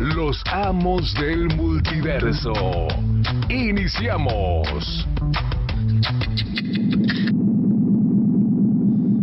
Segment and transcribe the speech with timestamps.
[0.00, 2.54] Los amos del multiverso.
[3.50, 5.06] Iniciamos.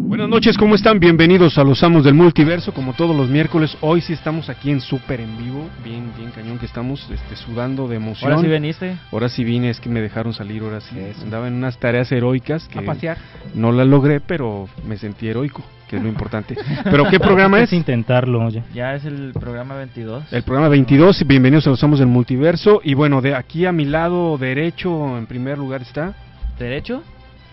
[0.05, 0.99] Buenas noches, ¿cómo están?
[0.99, 3.75] Bienvenidos a Los Amos del Multiverso, como todos los miércoles.
[3.81, 7.87] Hoy sí estamos aquí en súper en vivo, bien, bien cañón que estamos este, sudando
[7.87, 8.31] de emoción.
[8.31, 8.97] ¿Ahora sí veniste?
[9.11, 10.95] Ahora sí vine, es que me dejaron salir, ahora sí.
[11.23, 13.17] Andaba en unas tareas heroicas que A pasear.
[13.55, 16.55] no las logré, pero me sentí heroico, que es lo importante.
[16.83, 17.73] ¿Pero qué programa es?
[17.73, 18.63] intentarlo, oye.
[18.73, 20.31] Ya es el programa 22.
[20.33, 22.81] El programa 22, bienvenidos a Los Amos del Multiverso.
[22.83, 26.13] Y bueno, de aquí a mi lado derecho, en primer lugar está...
[26.59, 27.03] ¿Derecho?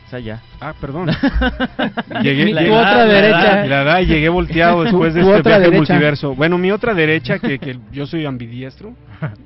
[0.06, 0.40] O sea, ya.
[0.60, 1.08] Ah, perdón.
[2.22, 3.66] Llegué, Mi llegué- otra derecha.
[3.66, 5.76] La edad, llegué volteado después de Tu este viaje derecha.
[5.78, 6.34] multiverso.
[6.34, 8.94] Bueno, mi otra derecha, que, que yo soy ambidiestro.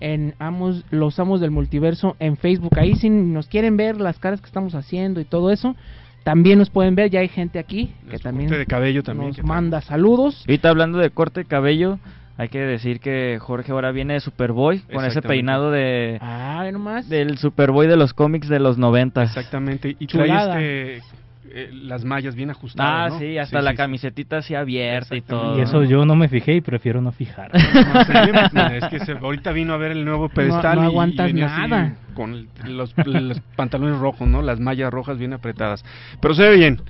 [0.00, 2.76] en Amos, Los Amos del Multiverso en Facebook.
[2.78, 5.76] Ahí si nos quieren ver las caras que estamos haciendo y todo eso,
[6.24, 7.10] también nos pueden ver.
[7.10, 9.28] Ya hay gente aquí que Les también corte de cabello también.
[9.28, 10.42] nos que manda saludos.
[10.48, 11.98] Ahorita hablando de corte de cabello,
[12.36, 17.08] hay que decir que Jorge ahora viene de Superboy con ese peinado de Ah, nomás.
[17.08, 19.22] del Superboy de los cómics de los 90.
[19.22, 19.94] Exactamente.
[20.00, 20.54] Y Chulada.
[20.54, 21.08] trae este,
[21.56, 23.12] eh, las mallas bien ajustadas.
[23.12, 23.18] Ah, ¿no?
[23.20, 25.56] sí, hasta Sí, la sí, camisetita así abierta y todo.
[25.56, 27.50] Y eso yo no me fijé y prefiero no fijar.
[28.52, 31.32] No, es que se- ahorita vino a ver el nuevo pedestal no y- y, aguantas
[31.34, 31.94] nada.
[32.14, 34.42] con el- los, los pantalones rojos, ¿no?
[34.42, 35.84] Las mallas rojas bien apretadas.
[36.20, 36.80] Pero se ve bien.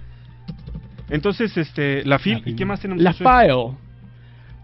[1.10, 2.56] Entonces, este, la FIL, ¿y FIL.
[2.56, 3.02] qué más tenemos?
[3.02, 3.24] La Josué?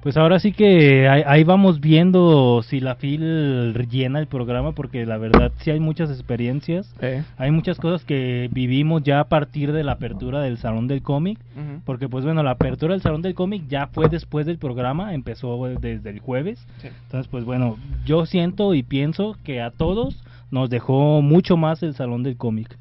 [0.02, 5.04] Pues ahora sí que ahí, ahí vamos viendo si la FIL llena el programa porque
[5.04, 6.94] la verdad sí hay muchas experiencias.
[7.36, 11.38] Hay muchas cosas que vivimos ya a partir de la apertura del Salón del Cómic.
[11.84, 15.62] Porque pues bueno, la apertura del Salón del Cómic ya fue después del programa, empezó
[15.80, 16.66] desde el jueves.
[16.78, 16.88] Sí.
[17.04, 21.94] Entonces pues bueno, yo siento y pienso que a todos nos dejó mucho más el
[21.94, 22.78] Salón del Cómic.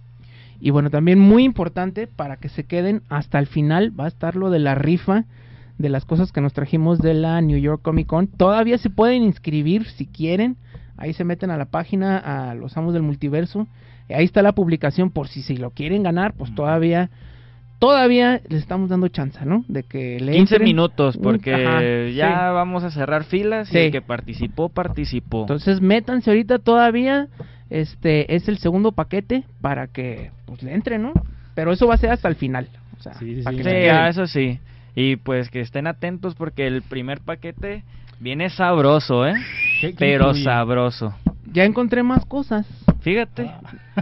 [0.61, 4.35] Y bueno, también muy importante para que se queden hasta el final va a estar
[4.35, 5.25] lo de la rifa
[5.79, 8.27] de las cosas que nos trajimos de la New York Comic Con.
[8.27, 10.57] Todavía se pueden inscribir si quieren.
[10.97, 13.65] Ahí se meten a la página a los amos del multiverso.
[14.09, 16.57] Y ahí está la publicación por si se lo quieren ganar, pues Ujú.
[16.57, 17.09] todavía
[17.79, 19.63] todavía les estamos dando chance, ¿no?
[19.69, 20.63] De que le 15 entren.
[20.63, 21.81] minutos Mm, porque ajá,
[22.13, 22.53] ya sí.
[22.53, 23.77] vamos a cerrar filas Sí.
[23.77, 25.41] y el que participó participó.
[25.41, 27.27] Entonces métanse ahorita todavía.
[27.69, 31.13] Este es el segundo paquete para que pues le entren, ¿no?
[31.55, 32.67] Pero eso va a ser hasta el final.
[32.99, 34.59] O sea, Sí, sí, para que ah, eso sí.
[34.95, 37.83] Y pues que estén atentos porque el primer paquete
[38.19, 39.33] viene sabroso, ¿eh?
[39.81, 40.43] ¿Qué- qué Pero incluye?
[40.43, 41.15] sabroso.
[41.53, 42.65] Ya encontré más cosas.
[43.01, 43.49] Fíjate,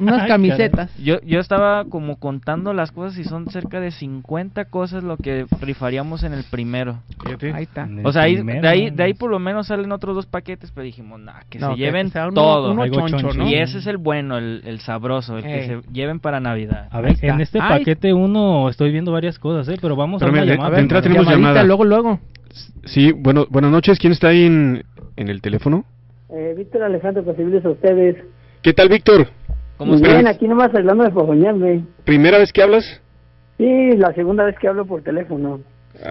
[0.02, 0.92] Unas Ay, camisetas.
[0.98, 5.46] yo, yo estaba como contando las cosas y son cerca de 50 cosas lo que
[5.62, 7.00] rifaríamos en el primero.
[7.24, 7.54] Fíjate.
[7.54, 7.88] Ahí está.
[8.04, 10.84] O sea, ahí, de, ahí, de ahí por lo menos salen otros dos paquetes, pero
[10.84, 12.72] dijimos, nah, que No, se que- lleven que uno- todo.
[12.72, 13.38] uno choncho, choncho.
[13.38, 13.48] ¿no?
[13.48, 15.68] Y ese es el bueno, el, el sabroso, el que Eh.
[15.68, 16.88] se lleven para Navidad.
[16.92, 17.80] A ver, en este Ay.
[17.80, 19.78] paquete uno estoy viendo varias cosas, ¿eh?
[19.80, 20.76] Pero vamos Pero a una mira, llamada.
[20.76, 21.22] de entrada primero.
[21.24, 21.68] tenemos Llamadita, llamada.
[21.68, 22.20] luego, luego.
[22.86, 24.00] Sí, bueno, buenas noches.
[24.00, 24.84] ¿Quién está ahí en,
[25.16, 25.86] en el teléfono?
[26.30, 28.18] Eh, Víctor Alejandro, para servirles a ustedes.
[28.62, 29.28] ¿Qué tal, Víctor?
[29.78, 30.14] ¿Cómo Muy estás?
[30.16, 31.86] bien, aquí nomás hablando de fogoñarme.
[32.04, 33.02] ¿Primera vez que hablas?
[33.58, 35.62] Sí, la segunda vez que hablo por teléfono.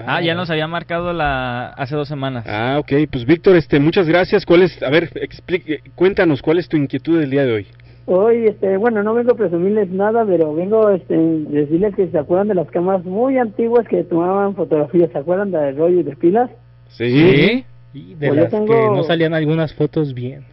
[0.06, 2.44] Ah, ya nos había marcado la hace dos semanas.
[2.48, 2.92] Ah, ok.
[3.10, 4.46] Pues, Víctor, este, muchas gracias.
[4.46, 7.66] ¿Cuál es, a ver, explique, cuéntanos, ¿cuál es tu inquietud del día de hoy?
[8.06, 12.18] Hoy, este, bueno, no vengo a presumirles nada, pero vengo este, a decirles que se
[12.18, 15.10] acuerdan de las cámaras muy antiguas que tomaban fotografías.
[15.12, 16.50] ¿Se acuerdan de rollo y de pilas?
[16.88, 17.64] Sí.
[17.96, 20.44] Y de Pues las tengo- que no salían algunas fotos bien.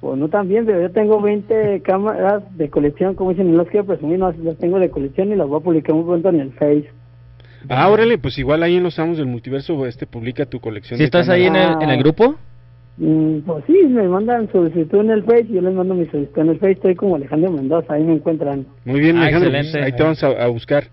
[0.00, 3.68] Pues no tan bien, pero yo tengo 20 cámaras de colección, como dicen, no las
[3.68, 6.40] quiero presumir, no, las tengo de colección y las voy a publicar muy pronto en
[6.40, 6.90] el Face.
[7.68, 10.96] Ah, órale, pues igual ahí en los amos del multiverso este publica tu colección.
[10.96, 11.76] ¿Si de estás ahí en cámaras.
[11.76, 12.34] el, en el grupo?
[12.96, 16.48] Mm, pues sí, me mandan solicitud en el Face, yo les mando mi solicitud en
[16.48, 18.66] el Face, estoy como Alejandro Mendoza, ahí me encuentran.
[18.86, 19.86] Muy bien, Ah, Alejandro, pues, excelente.
[19.92, 20.84] ahí te vamos a, a buscar.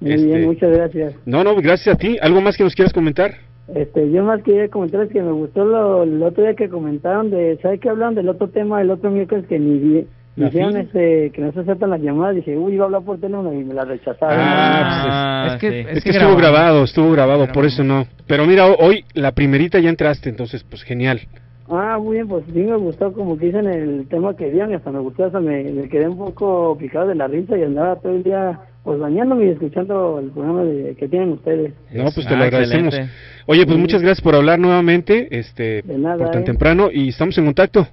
[0.00, 1.14] Muy Este, bien, muchas gracias.
[1.24, 2.18] No, no, gracias a ti.
[2.20, 3.32] ¿Algo más que nos quieras comentar?
[3.74, 7.58] Este, yo más quería comentarles que me gustó lo, el otro día que comentaron de,
[7.62, 10.06] ¿sabes qué hablaron del otro tema el otro miércoles que ni vi?
[10.36, 13.18] ¿La Dijeron este, que no se aceptan las llamadas, dije, uy, iba a hablar por
[13.18, 14.38] teléfono y me la rechazaron.
[14.40, 15.88] Ah, es que- sí.
[15.90, 18.06] es Es que estuvo grabado, estuvo grabado, por eso no.
[18.26, 21.20] Pero mira, hoy la primerita ya entraste, entonces pues genial.
[21.68, 24.74] Ah, muy bien, pues sí me gustó como que dicen el tema que dieron y
[24.74, 27.96] hasta me gustó, hasta me, me quedé un poco picado de la risa y andaba
[27.96, 28.58] todo el día
[28.90, 31.72] pues bañándome y escuchando el programa de, que tienen ustedes.
[31.94, 32.86] No, pues te Ah, lo agradecemos.
[32.86, 33.12] excelente.
[33.46, 33.80] Oye, pues Sí.
[33.82, 36.46] muchas gracias por hablar nuevamente, este, De nada, por tan eh.
[36.46, 37.86] temprano y estamos en contacto.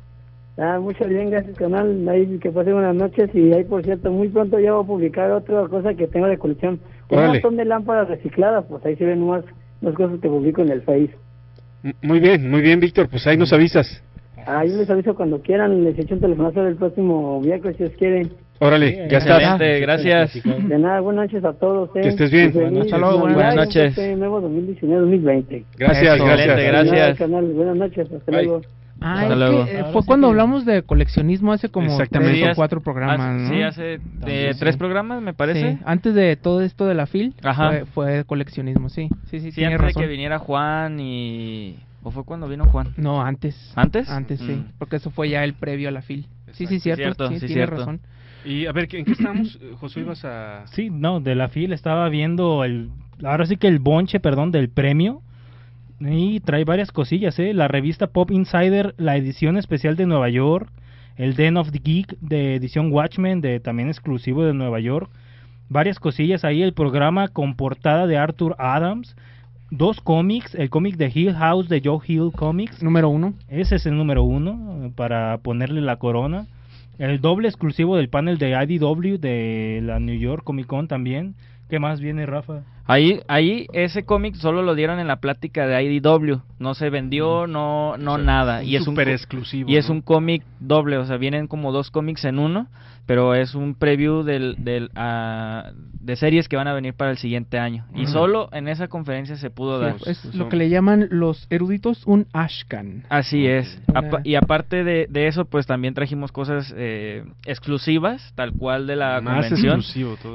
[0.58, 4.28] Ah, muchas bien, gracias canal, ahí que pasen buenas noches y ahí por cierto, muy
[4.30, 6.80] pronto ya voy a publicar otra cosa que tengo de colección.
[7.12, 9.44] Un montón de lámparas recicladas, pues ahí se ven más,
[9.82, 11.12] más cosas que publico en el Face.
[11.84, 14.02] M- Muy bien, muy bien, Víctor, pues ahí nos avisas.
[14.48, 17.92] Ah, yo les aviso cuando quieran, les echo un telefonazo el próximo miércoles si os
[17.92, 18.32] quieren.
[18.60, 19.42] Órale, ya estás.
[19.42, 20.44] Excelente, gracias.
[20.44, 21.90] De nada, buenas noches a todos.
[21.96, 22.02] eh.
[22.02, 22.52] Que estés bien.
[22.54, 23.94] Buenas- hasta luego, Navidad buenas un noches.
[23.94, 25.66] próspero nuevo 2019-2020.
[25.78, 26.26] Gracias, Eso.
[26.26, 26.58] gracias.
[26.58, 27.08] Gracias.
[27.20, 28.44] De canal, buenas noches, hasta Bye.
[28.46, 28.62] luego.
[29.00, 29.66] Ah, Hasta es que, luego.
[29.68, 33.20] eh, fue sí cuando que- hablamos de coleccionismo hace como tres o Sí, cuatro programas,
[33.20, 33.50] hace- ¿no?
[33.50, 34.60] Sí, hace También, sí.
[34.60, 35.74] tres programas, me parece.
[35.74, 37.70] Sí, antes de todo esto de la FIL, Ajá.
[37.70, 39.08] fue, fue coleccionismo, sí.
[39.26, 40.02] Sí, sí, Sí, tiene antes de razón.
[40.02, 41.76] que viniera Juan y...
[42.02, 42.88] ¿O fue cuando vino Juan?
[42.98, 43.72] No, antes.
[43.76, 44.10] ¿Antes?
[44.10, 44.52] Antes, sí.
[44.54, 44.66] Mm.
[44.80, 46.26] Porque eso fue ya el previo a la FIL.
[46.54, 46.80] Sí, sí, Exacto.
[46.84, 47.04] cierto.
[47.04, 47.76] Cierto, sí, sí, tiene cierto.
[47.76, 48.00] razón.
[48.48, 49.60] Y a ver, ¿en qué estamos?
[49.62, 50.66] Eh, Josué, ibas a...
[50.68, 52.90] Sí, no, de la FIL estaba viendo el,
[53.24, 55.22] ahora sí que el bonche, perdón, del premio.
[56.00, 57.54] Y trae varias cosillas, ¿eh?
[57.54, 60.70] La revista Pop Insider, la edición especial de Nueva York,
[61.16, 65.10] el Den of the Geek de edición Watchmen, de también exclusivo de Nueva York.
[65.70, 69.16] Varias cosillas ahí, el programa con portada de Arthur Adams,
[69.72, 73.34] dos cómics, el cómic de Hill House de Joe Hill Comics, Número uno.
[73.50, 76.46] ese es el número uno eh, para ponerle la corona.
[76.98, 81.36] El doble exclusivo del panel de IDW de la New York Comic Con también.
[81.70, 82.64] ¿Qué más viene, Rafa?
[82.86, 86.40] Ahí, ahí ese cómic solo lo dieron en la plática de IDW.
[86.60, 88.64] No se vendió, no, no O sea, nada.
[88.64, 89.70] Y es un exclusivo.
[89.70, 89.96] Y es ¿no?
[89.96, 92.68] un cómic doble, o sea, vienen como dos cómics en uno,
[93.08, 97.18] pero es un preview del, del, ah, de series que van a venir para el
[97.18, 97.86] siguiente año.
[97.96, 99.96] Y solo en esa conferencia se pudo dar.
[99.96, 103.06] Es pues lo que le llaman los eruditos un ashcan.
[103.10, 103.82] Así es.
[103.88, 108.98] Una- y aparte de, de eso, pues también trajimos cosas eh, exclusivas, tal cual de
[108.98, 109.82] la Más convención.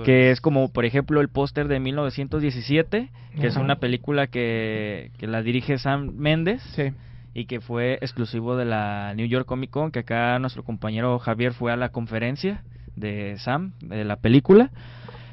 [0.04, 3.10] Que es como, por ejemplo, el póster de 1917,
[3.40, 6.92] que es una película que, que la dirige Sam Méndez Sí.
[7.34, 11.52] Y que fue exclusivo de la New York Comic Con, que acá nuestro compañero Javier
[11.52, 12.62] fue a la conferencia
[12.96, 14.70] de Sam, de la película.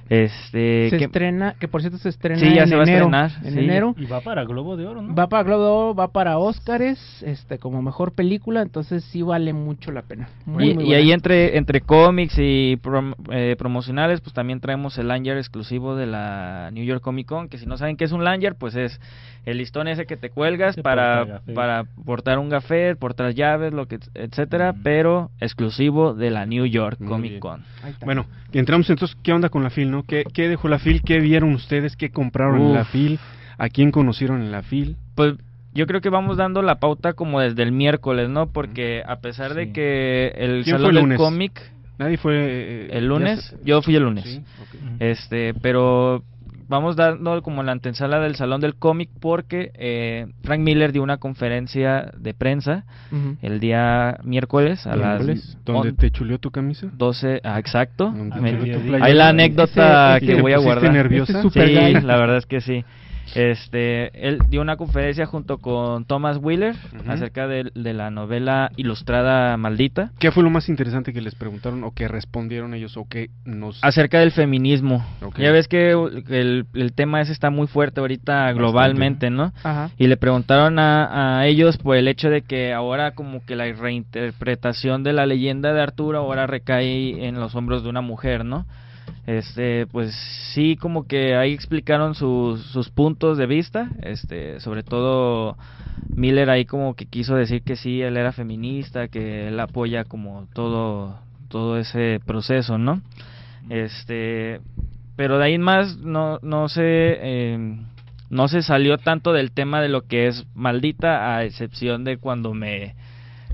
[0.10, 2.84] Este, se que- estrena, que por cierto se estrena Sí, ya en se va a
[2.86, 3.06] enero.
[3.06, 3.60] estrenar, En sí.
[3.60, 3.96] enero.
[3.98, 5.14] Y va para Globo de Oro, ¿no?
[5.14, 9.54] Va para Globo de Oro, va para Óscares, este, como mejor película, entonces sí vale
[9.54, 10.28] mucho la pena.
[10.46, 14.98] Muy, y, muy y ahí entre entre cómics y prom- eh, promocionales, pues también traemos
[14.98, 18.12] el lanyard exclusivo de la New York Comic Con, que si no saben qué es
[18.12, 19.00] un lanyard, pues es
[19.46, 23.88] el listón ese que te cuelgas Sí, para para portar un gafet, portar llaves, lo
[23.88, 24.84] que etcétera, Mm.
[24.84, 27.40] pero exclusivo de la New York Comic.
[27.40, 27.64] Con.
[28.04, 29.99] Bueno, y entramos entonces, ¿qué onda con la FIL, no?
[30.08, 31.02] ¿Qué, qué dejó la FIL?
[31.02, 31.96] ¿Qué vieron ustedes?
[31.96, 32.86] ¿Qué compraron en la.
[32.86, 33.20] FIL?
[33.58, 34.96] ¿A quién conocieron en la FIL?
[35.16, 35.36] Pues
[35.74, 38.48] yo creo que vamos dando la pauta como desde el miércoles, ¿no?
[38.52, 42.34] Porque a pesar de que el ¿Quién fue salón el del cómic Nadie fue...
[42.38, 44.24] eh, el lunes, se- yo fui el lunes.
[44.24, 44.42] Sí.
[45.00, 46.24] Este, pero
[46.70, 51.18] vamos dando como la antesala del Salón del Cómic porque eh, Frank Miller dio una
[51.18, 52.86] conferencia de prensa
[53.42, 56.88] el día miércoles a Miércoles, las ¿Dónde on- te chuleó tu camisa?
[56.94, 58.14] 12, ah, exacto.
[59.02, 60.94] Ahí la anécdota Ese- que ese- voy a ¿Te pusiste guardar.
[60.94, 61.42] nerviosa?
[61.42, 62.86] Es Sí, la verdad es que sí.
[63.36, 66.76] Este, él dio una conferencia junto con Thomas Wheeler
[67.08, 71.84] acerca de, de la novela ilustrada Maldita, ¿Qué fue lo más interesante que les preguntaron
[71.84, 73.84] o que respondieron ellos o que nos...
[73.84, 75.06] acerca del feminismo.
[75.38, 79.54] Ya ves que el, el tema ese está muy fuerte ahorita globalmente, ¿no?
[79.64, 79.92] Ajá.
[79.98, 83.72] Y le preguntaron a, a ellos por el hecho de que ahora como que la
[83.72, 88.66] reinterpretación de la leyenda de Arturo ahora recae en los hombros de una mujer, ¿no?
[89.30, 90.16] Este, pues
[90.56, 95.56] sí, como que ahí explicaron sus, sus puntos de vista, este, sobre todo
[96.16, 100.48] Miller ahí como que quiso decir que sí, él era feminista, que él apoya como
[100.54, 103.02] todo, todo ese proceso, ¿no?
[103.70, 104.62] Este,
[105.16, 107.78] pero de ahí en más no, no se, eh,
[108.32, 112.54] no se salió tanto del tema de lo que es maldita, a excepción de cuando
[112.56, 112.96] me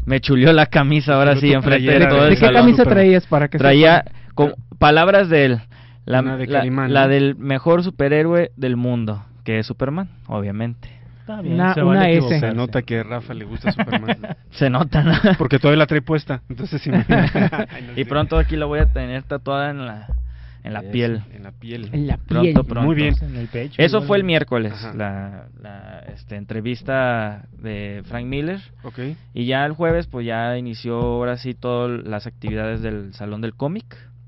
[0.05, 2.61] me chulió la camisa ahora Pero sí enfrente de todo de- el ¿De qué salón.
[2.61, 4.55] camisa traías para que Traía sepan?
[4.79, 5.61] Palabras de él.
[6.05, 7.07] La, Una de la- Calimán, la ¿no?
[7.09, 10.89] del mejor superhéroe del mundo, que es Superman, obviamente.
[11.21, 12.17] Está bien, Una- se una vale S.
[12.17, 12.47] equivocarse.
[12.49, 14.17] Se nota que a Rafa le gusta Superman.
[14.51, 15.13] Se nota, ¿no?
[15.39, 16.43] Porque todavía la trae puesta.
[16.47, 16.91] Entonces, sí.
[17.95, 20.07] y pronto aquí lo voy a tener tatuada en la,
[20.63, 21.23] en la piel.
[21.33, 21.89] En la piel.
[21.91, 22.53] En la piel.
[22.53, 22.81] pronto.
[22.83, 23.15] Muy bien.
[23.21, 24.07] En el pecho, Eso igual.
[24.07, 24.93] fue el miércoles, Ajá.
[24.93, 28.59] la, la, este, entrevista de Frank Miller.
[28.83, 28.99] Ok.
[29.33, 33.55] Y ya el jueves, pues ya inició ahora sí todas las actividades del Salón del
[33.55, 33.85] Cómic.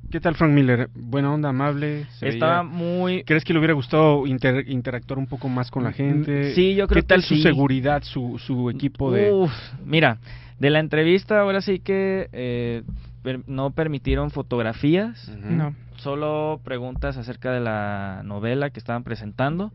[0.09, 0.89] ¿Qué tal Frank Miller?
[0.95, 2.05] Buena onda, amable.
[2.19, 3.23] se Estaba veía- muy...
[3.23, 6.51] ¿Crees que le hubiera gustado inter- interactuar un poco más con la gente?
[6.51, 7.41] Mm, Sí, yo creo ¿Qué tal que su sí.
[7.41, 9.31] seguridad, su, su equipo de...?
[9.33, 9.51] Uf,
[9.85, 10.19] mira,
[10.59, 12.83] de la entrevista ahora sí que eh,
[13.21, 15.53] per- no permitieron fotografías, Ujú.
[15.53, 15.75] No.
[15.97, 19.71] solo preguntas acerca de la novela que estaban presentando,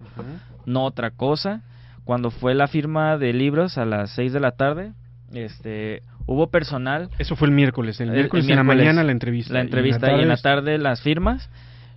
[0.65, 1.61] no otra cosa.
[2.05, 4.93] Cuando fue la firma de libros a las 6 de la tarde,
[5.35, 8.01] este, hubo personal, Eso fue el miércoles.
[8.01, 9.55] El, miércoles el en la mañana la entrevista.
[9.55, 11.51] la y entrevista y en la tarde las firmas.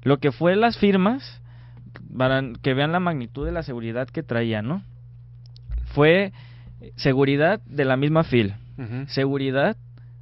[0.04, 1.42] Lo que fue las firmas,
[2.18, 4.84] para que vean la magnitud de la seguridad que traía, ¿no?
[5.94, 6.32] Fue
[6.96, 8.54] seguridad de la misma fil,
[9.08, 9.78] seguridad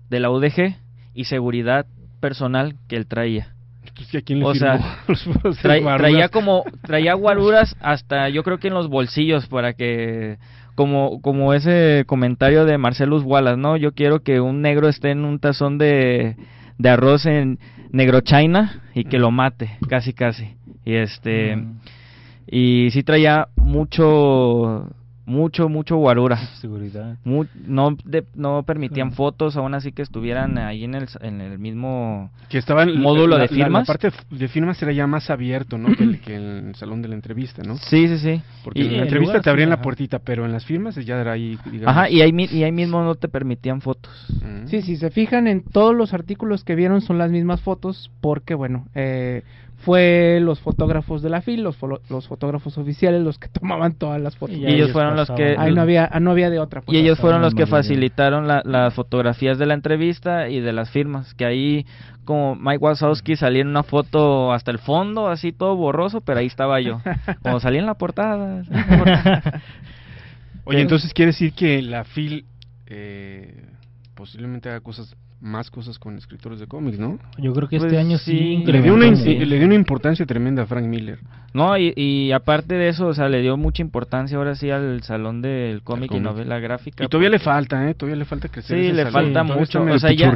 [0.09, 0.75] de la UDG
[1.13, 1.85] y seguridad
[2.19, 3.49] personal que él traía.
[3.85, 5.97] Entonces, ¿a quién le O sea, los puros Tra- guaruras?
[6.11, 10.37] traía como traía guaruras hasta yo creo que en los bolsillos para que
[10.75, 13.77] como como ese comentario de Marcelus Wallace, ¿no?
[13.77, 16.35] Yo quiero que un negro esté en un tazón de
[16.77, 17.59] de arroz en
[17.91, 20.55] negro China y que lo mate, casi casi.
[20.85, 21.79] Y este Mm,
[22.47, 24.89] y sí traía mucho
[25.25, 26.37] mucho mucho guarura.
[26.59, 27.17] seguridad.
[27.23, 29.15] Mu- no de- no permitían Sí.
[29.15, 33.37] fotos aún así que estuvieran ahí en el en el mismo que estaba en módulo
[33.37, 33.87] la, de la- la firmas.
[33.87, 35.95] parte de firmas era ya más abierto, ¿no?
[35.95, 37.77] que, el, que el salón de la entrevista, ¿no?
[37.77, 38.41] Sí, sí, sí.
[38.63, 39.83] Porque Y- en el la entrevista lugar te abrían sí, la ajá.
[39.83, 41.87] puertita, pero en las firmas ya era ahí, digamos.
[41.95, 44.11] Ajá, y ahí, y ahí mismo no te permitían fotos.
[44.29, 44.67] Ujú.
[44.67, 48.53] Sí, si se fijan en todos los artículos que vieron son las mismas fotos porque,
[48.55, 49.43] bueno, eh,
[49.85, 54.21] fue los fotógrafos de la FIL, los, folo- los fotógrafos oficiales los que tomaban todas
[54.21, 54.55] las fotos.
[54.55, 55.55] Y ellos ellos fueron los que...
[55.57, 56.81] Ahí no había, ah, no había de otra.
[56.81, 56.95] pues.
[56.97, 60.89] Y ellos fueron los que facilitaron la- las fotografías de la entrevista y de las
[60.89, 61.33] firmas.
[61.35, 61.85] Que ahí,
[62.25, 66.47] como Mike Wazowski salía en una foto hasta el fondo, así todo borroso, pero ahí
[66.47, 67.01] estaba yo.
[67.43, 68.59] Como salía en la portada.
[68.59, 69.61] en la portada.
[70.65, 72.45] Oye, entonces quiere decir que la FIL
[72.87, 73.65] eh,
[74.15, 77.19] posiblemente haga cosas más cosas con escritores de cómics, ¿no?
[77.37, 78.63] Yo creo que Pues este año sí.
[78.65, 79.45] Le dio, una, Incrementó, in- sí.
[79.45, 81.19] le dio una importancia tremenda a Frank Miller.
[81.53, 85.03] No, y, y aparte de eso, o sea, le dio mucha importancia ahora sí al
[85.03, 87.03] salón del cómic y novela gráfica.
[87.03, 87.93] Y todavía le falta, ¿eh?
[87.93, 88.79] Todavía le falta crecer.
[88.79, 89.33] Sí, ese le salón.
[89.33, 90.33] falta mucho, o sea, ya-.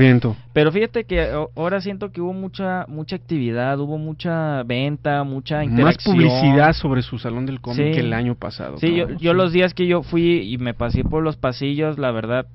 [0.54, 5.66] Pero fíjate que ahora siento que hubo mucha mucha actividad, hubo mucha venta, mucha Más
[5.68, 6.16] interacción.
[6.18, 7.92] publicidad sobre su salón del cómic Sí.
[7.94, 8.78] que el año pasado.
[8.78, 12.12] Sí, yo, yo los días que yo fui y me pasé por los pasillos, la
[12.12, 12.46] verdad,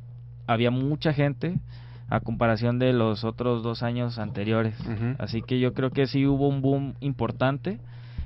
[0.47, 1.55] había mucha gente
[2.15, 4.75] a comparación de los otros dos años anteriores.
[5.19, 7.79] Así que yo creo que sí hubo un boom importante.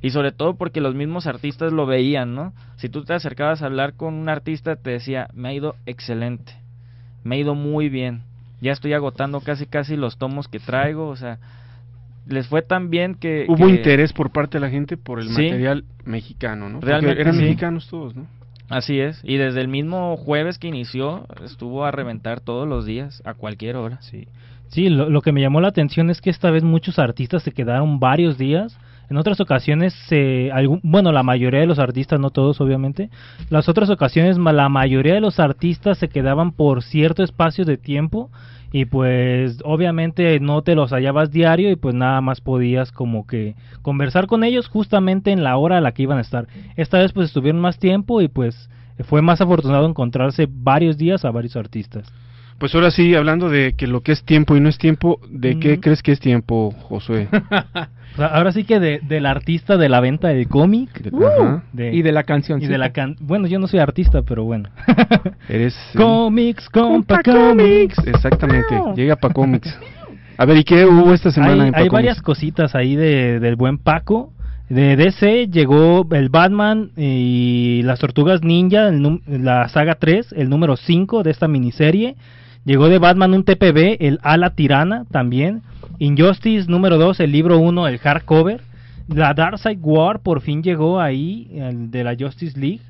[0.02, 2.52] Y sobre todo porque los mismos artistas lo veían, ¿no?
[2.76, 6.52] Si tú te acercabas a hablar con un artista, te decía, me ha ido excelente,
[7.24, 8.22] me ha ido muy bien,
[8.60, 11.38] ya estoy agotando casi casi los tomos que traigo, o sea,
[12.26, 13.46] les fue tan bien que...
[13.48, 15.42] Hubo que- interés por parte de la gente por el Sí.
[15.42, 16.80] material mexicano, ¿no?
[16.80, 17.42] Porque Realmente eran sí.
[17.42, 18.26] mexicanos todos, ¿no?
[18.68, 23.22] Así es, y desde el mismo jueves que inició, estuvo a reventar todos los días,
[23.24, 24.00] a cualquier hora.
[24.02, 24.26] Sí,
[24.68, 28.00] sí lo, que me llamó la atención es que esta vez muchos artistas se quedaron
[28.00, 28.76] varios días.
[29.08, 33.08] En otras ocasiones, se, algún, bueno, la mayoría de los artistas, no todos obviamente,
[33.50, 38.30] las otras ocasiones la mayoría de los artistas se quedaban por cierto espacio de tiempo
[38.76, 43.54] y pues obviamente no te los hallabas diario y pues nada más podías como que
[43.80, 46.46] conversar con ellos justamente en la hora a la que iban a estar.
[46.76, 48.68] Esta vez pues estuvieron más tiempo y pues
[49.04, 52.12] fue más afortunado encontrarse varios días a varios artistas.
[52.58, 55.58] Pues ahora sí, hablando de que lo que es tiempo y no es tiempo, ¿de
[55.58, 57.28] qué crees que es tiempo, Josué?
[58.14, 61.02] O sea, ahora sí que de, del artista de la venta del cómic.
[61.02, 62.62] De- Uh, de- y de la canción.
[62.62, 64.70] y de la can bueno yo no soy artista pero bueno.
[65.50, 65.74] Eres...
[65.94, 67.98] eh, cómics compa cómics.
[68.06, 69.78] Exactamente, llega pa' cómics.
[70.38, 73.56] A ver, ¿y qué hubo esta semana hay, en hay varias cositas ahí de, del
[73.56, 74.32] buen Paco.
[74.70, 80.76] De DC llegó el Batman y las Tortugas Ninja el la saga 3 el número
[80.78, 82.16] 5 de esta miniserie
[82.66, 85.62] llegó de Batman un TPB el Ala Tirana también
[85.98, 88.60] Injustice número 2 el libro 1 el hardcover
[89.08, 92.80] la Darkseid War por fin llegó ahí el de la Justice League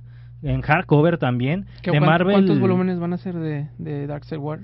[0.42, 4.60] en hardcover también ¿Qué- de Marvel ¿Cuántos volúmenes van a ser de, de Darkseid War?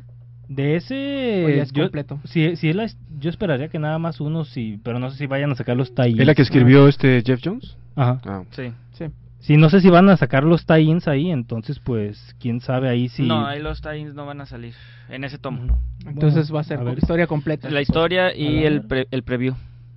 [0.49, 2.19] de ese es yo, completo.
[2.25, 5.27] si, si es la- yo esperaría que nada más uno sí pero no sé si
[5.27, 7.77] vayan a sacar los tallos ¿Es la que escribió este Jeff Jones?
[7.95, 8.21] Ajá.
[8.25, 8.65] Ah, Sí.
[9.43, 9.57] Sí.
[9.57, 13.23] No sé si van a sacar los tie-ins ahí, entonces pues quién sabe ahí si...
[13.27, 14.73] No, ahí los tie-ins no van a salir
[15.11, 15.79] en ese tomo.
[16.07, 16.99] Entonces Bueno, va a ser a ver.
[16.99, 17.69] historia completa.
[17.69, 19.55] La historia y el, pre- el preview,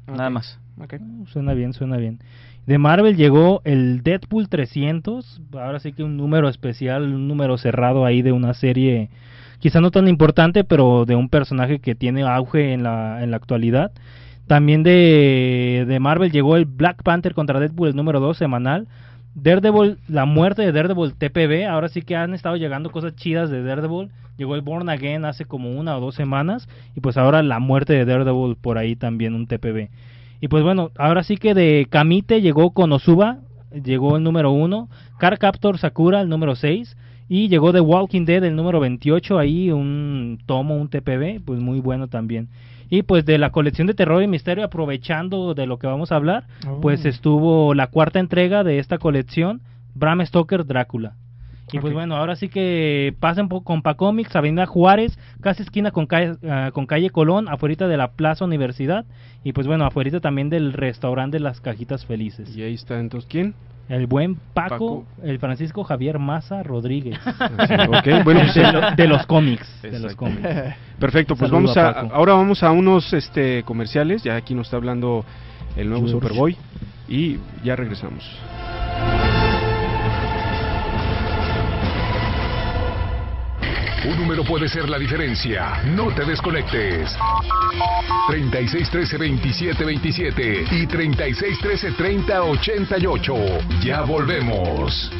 [0.08, 0.60] nada más.
[0.82, 0.96] Ok.
[1.28, 2.20] Suena bien, suena bien.
[2.66, 8.06] De Marvel llegó el Deadpool 300, ahora sí que un número especial, un número cerrado
[8.06, 9.10] ahí de una serie
[9.60, 13.38] quizá no tan importante, pero de un personaje que tiene auge en la, en la
[13.38, 13.92] actualidad.
[14.48, 18.88] También de, de Marvel llegó el Black Panther contra Deadpool, el número 2 semanal.
[19.36, 23.63] Daredevil, la muerte de Daredevil TPB, ahora sí que han estado llegando cosas chidas de
[23.63, 24.10] Daredevil.
[24.38, 27.94] Llegó el Born Again hace como una o dos semanas y pues ahora la muerte
[27.94, 29.89] de Daredevil por ahí también un TPB.
[30.39, 33.39] Y pues bueno, ahora sí que de Kamite llegó Konosuba,
[33.72, 36.96] llegó el número 1, Car Captor Sakura el número 6
[37.27, 41.80] y llegó The Walking Dead el número 28, ahí un tomo, un TPB, pues muy
[41.80, 42.50] bueno también.
[42.89, 46.15] Y pues de la colección de terror y misterio, aprovechando de lo que vamos a
[46.15, 46.80] hablar, Oh.
[46.82, 49.62] pues estuvo la cuarta entrega de esta colección,
[49.96, 51.13] Bram Stoker Drácula.
[51.72, 56.05] Y pues bueno, ahora sí que pasen po- con Pacomics, Avenida Juárez, casi esquina con
[56.05, 59.05] calle, ah, con calle Colón, afuera de la Plaza Universidad.
[59.43, 62.55] Y pues bueno, afuera también del restaurante Las Cajitas Felices.
[62.55, 63.55] Y ahí está entonces, ¿quién?
[63.89, 65.05] El buen Paco, Paco.
[65.24, 67.19] el Francisco Javier Maza Rodríguez.
[67.27, 69.81] ok, bueno, pues, de, lo- de los cómics.
[69.81, 70.17] De los Exacto.
[70.17, 70.41] cómics.
[71.00, 74.77] Perfecto, pues Saludo vamos a ahora vamos a unos este comerciales, ya aquí nos está
[74.77, 75.24] hablando
[75.75, 76.19] el nuevo George.
[76.27, 76.57] Superboy
[77.07, 78.24] y ya regresamos.
[84.08, 85.82] Un número puede ser la diferencia.
[85.86, 87.16] No te desconectes.
[88.28, 93.84] 3613-2727 y 3613-3088.
[93.84, 95.12] Ya volvemos.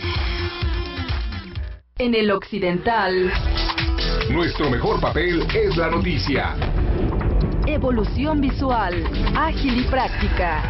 [1.98, 3.32] En el occidental,
[4.30, 6.54] Nuestro mejor papel es la noticia.
[7.68, 9.02] evolución visual,
[9.36, 10.62] ágil y práctica,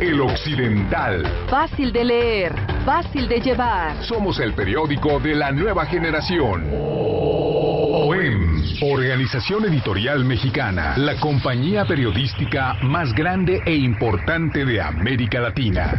[0.00, 1.24] El Occidental.
[1.50, 2.54] fácil de leer,
[2.86, 4.00] fácil de llevar.
[4.04, 6.70] Somos el periódico de la nueva generación.
[6.72, 15.98] OEM, Organización Editorial Mexicana, la compañía periodística más grande e importante de América Latina.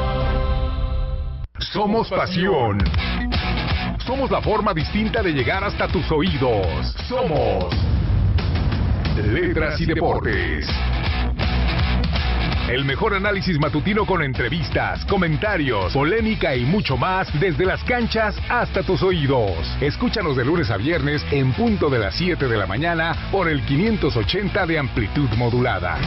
[1.61, 2.79] Somos pasión.
[4.05, 6.95] Somos la forma distinta de llegar hasta tus oídos.
[7.07, 7.73] Somos
[9.15, 10.67] Letras y Deportes.
[12.67, 18.81] El mejor análisis matutino con entrevistas, comentarios, polémica y mucho más desde las canchas hasta
[18.81, 19.55] tus oídos.
[19.81, 23.63] Escúchanos de lunes a viernes en punto de las 7 de la mañana por el
[23.65, 25.97] 580 de amplitud modulada.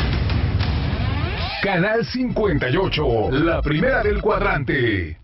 [1.62, 5.23] Canal 58, la primera del cuadrante.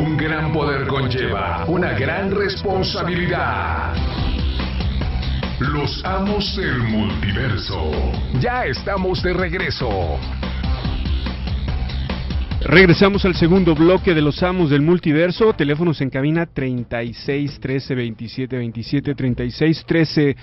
[0.00, 3.94] Un gran poder conlleva una gran responsabilidad.
[5.58, 7.92] Los amos del multiverso.
[8.40, 10.18] Ya estamos de regreso.
[12.62, 15.52] Regresamos al segundo bloque de los amos del multiverso.
[15.52, 20.36] Teléfonos en cabina 36 13 27 27 36 13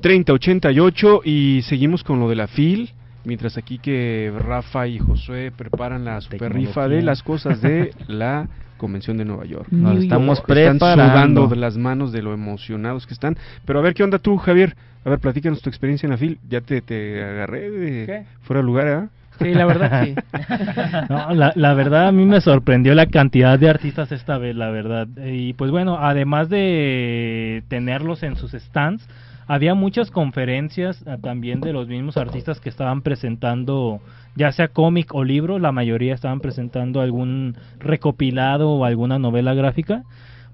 [0.00, 2.94] 30 88 y seguimos con lo de la FIL.
[3.24, 8.48] Mientras aquí que Rafa y Josué preparan la super rifa de las cosas de la
[8.78, 9.66] Convención de Nueva York.
[9.70, 10.50] Nos estamos York.
[10.50, 11.12] Están preparando.
[11.12, 13.36] sudando de las manos de lo emocionados que están.
[13.66, 14.74] Pero a ver, ¿qué onda tú, Javier?
[15.04, 16.38] A ver, platícanos tu experiencia en la FIL.
[16.48, 18.24] Ya te, te agarré de ¿Qué?
[18.42, 19.08] fuera de lugar, ¿eh?
[19.38, 20.14] Sí, la verdad sí.
[21.08, 24.70] No, la, la verdad a mí me sorprendió la cantidad de artistas esta vez, la
[24.70, 25.06] verdad.
[25.24, 29.06] Y pues bueno, además de tenerlos en sus stands,
[29.48, 34.00] había muchas conferencias ah, también de los mismos artistas que estaban presentando,
[34.36, 40.04] ya sea cómic o libro, la mayoría estaban presentando algún recopilado o alguna novela gráfica.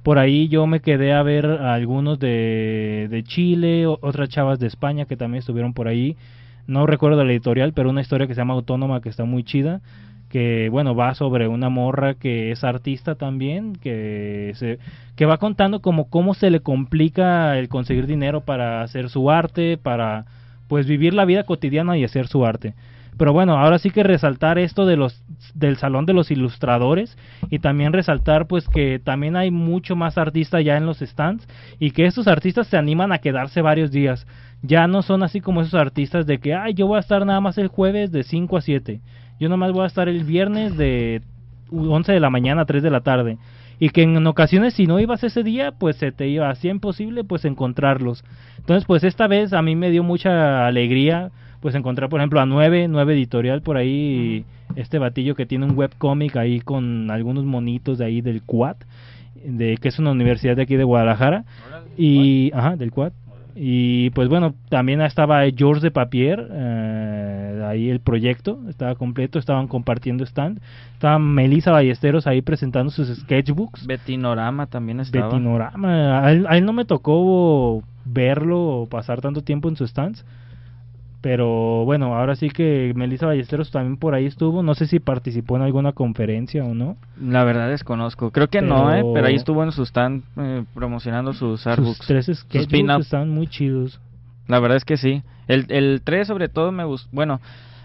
[0.04, 5.06] Por ahí yo me quedé a ver algunos de, de Chile, otras chavas de España
[5.06, 6.16] que también estuvieron por ahí.
[6.68, 9.80] No recuerdo la editorial, pero una historia que se llama Autónoma que está muy chida.
[10.34, 14.80] Que bueno, va sobre una morra que es artista también, que, se,
[15.14, 19.76] que va contando como cómo se le complica el conseguir dinero para hacer su arte,
[19.76, 20.24] para
[20.66, 22.74] pues vivir la vida cotidiana y hacer su arte.
[23.16, 25.22] Pero bueno, ahora sí que resaltar esto de los
[25.54, 27.16] del salón de los ilustradores
[27.48, 31.46] y también resaltar pues que también hay mucho más artistas ya en los stands
[31.78, 34.26] y que estos artistas se animan a quedarse varios días.
[34.62, 37.40] Ya no son así como esos artistas de que, ay, yo voy a estar nada
[37.40, 39.00] más el jueves de 5 a 7.
[39.40, 41.22] Yo nomás voy a estar el viernes de
[41.70, 43.38] 11 de la mañana a 3 de la tarde.
[43.80, 47.24] Y que en ocasiones si no ibas ese día, pues se te iba, hacía imposible
[47.24, 48.24] pues encontrarlos.
[48.58, 52.46] Entonces pues esta vez a mí me dio mucha alegría pues encontrar por ejemplo a
[52.46, 54.44] 9, 9 editorial por ahí,
[54.76, 58.76] este batillo que tiene un webcómic ahí con algunos monitos de ahí del Quad,
[59.42, 61.44] de, que es una universidad de aquí de Guadalajara.
[61.96, 63.12] Y, ajá, del Quad.
[63.56, 69.68] Y pues bueno, también estaba George de Papier, eh, ahí el proyecto, estaba completo, estaban
[69.68, 70.60] compartiendo stand.
[70.94, 73.86] Estaba Melissa Ballesteros ahí presentando sus sketchbooks.
[73.86, 75.28] Betinorama también estaba.
[75.28, 79.90] Betinorama, a él, a él no me tocó verlo o pasar tanto tiempo en sus
[79.90, 80.24] stands.
[81.24, 84.62] Pero bueno, ahora sí que Melissa Ballesteros también por ahí estuvo.
[84.62, 86.98] No sé si participó en alguna conferencia o no.
[87.18, 88.30] La verdad desconozco.
[88.30, 89.02] Creo que no, ¿eh?
[89.14, 91.96] Pero ahí estuvo en su stand eh, promocionando sus artbooks.
[91.96, 94.02] Sus tres sketchbooks estaban muy chidos.
[94.48, 95.22] La verdad es que sí.
[95.48, 97.08] El, el 3 sobre todo me gusta.
[97.10, 97.40] Bueno,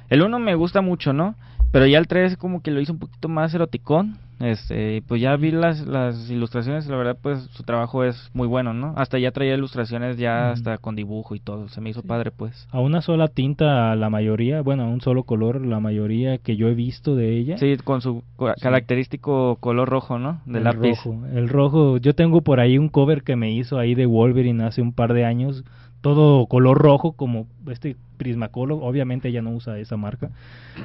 [0.10, 1.36] el 1 me gusta mucho, ¿no?
[1.71, 4.17] Pero ya el 3 como que lo hizo un poquito más eroticón.
[4.39, 8.73] Este, pues ya vi las, las ilustraciones, la verdad pues su trabajo es muy bueno,
[8.73, 8.93] ¿no?
[8.95, 12.67] Hasta ya traía ilustraciones ya hasta con dibujo y todo, se me hizo padre pues.
[12.71, 16.67] A una sola tinta la mayoría, bueno, a un solo color la mayoría que yo
[16.69, 17.58] he visto de ella.
[17.58, 20.41] Sí, con su co- característico color rojo, ¿no?
[20.45, 21.04] De el lápiz.
[21.04, 21.19] rojo.
[21.34, 24.82] El rojo, yo tengo por ahí un cover que me hizo ahí de Wolverine hace
[24.82, 25.63] un par de años,
[26.01, 30.29] todo color rojo como este Prismacolor, obviamente ella no usa esa marca,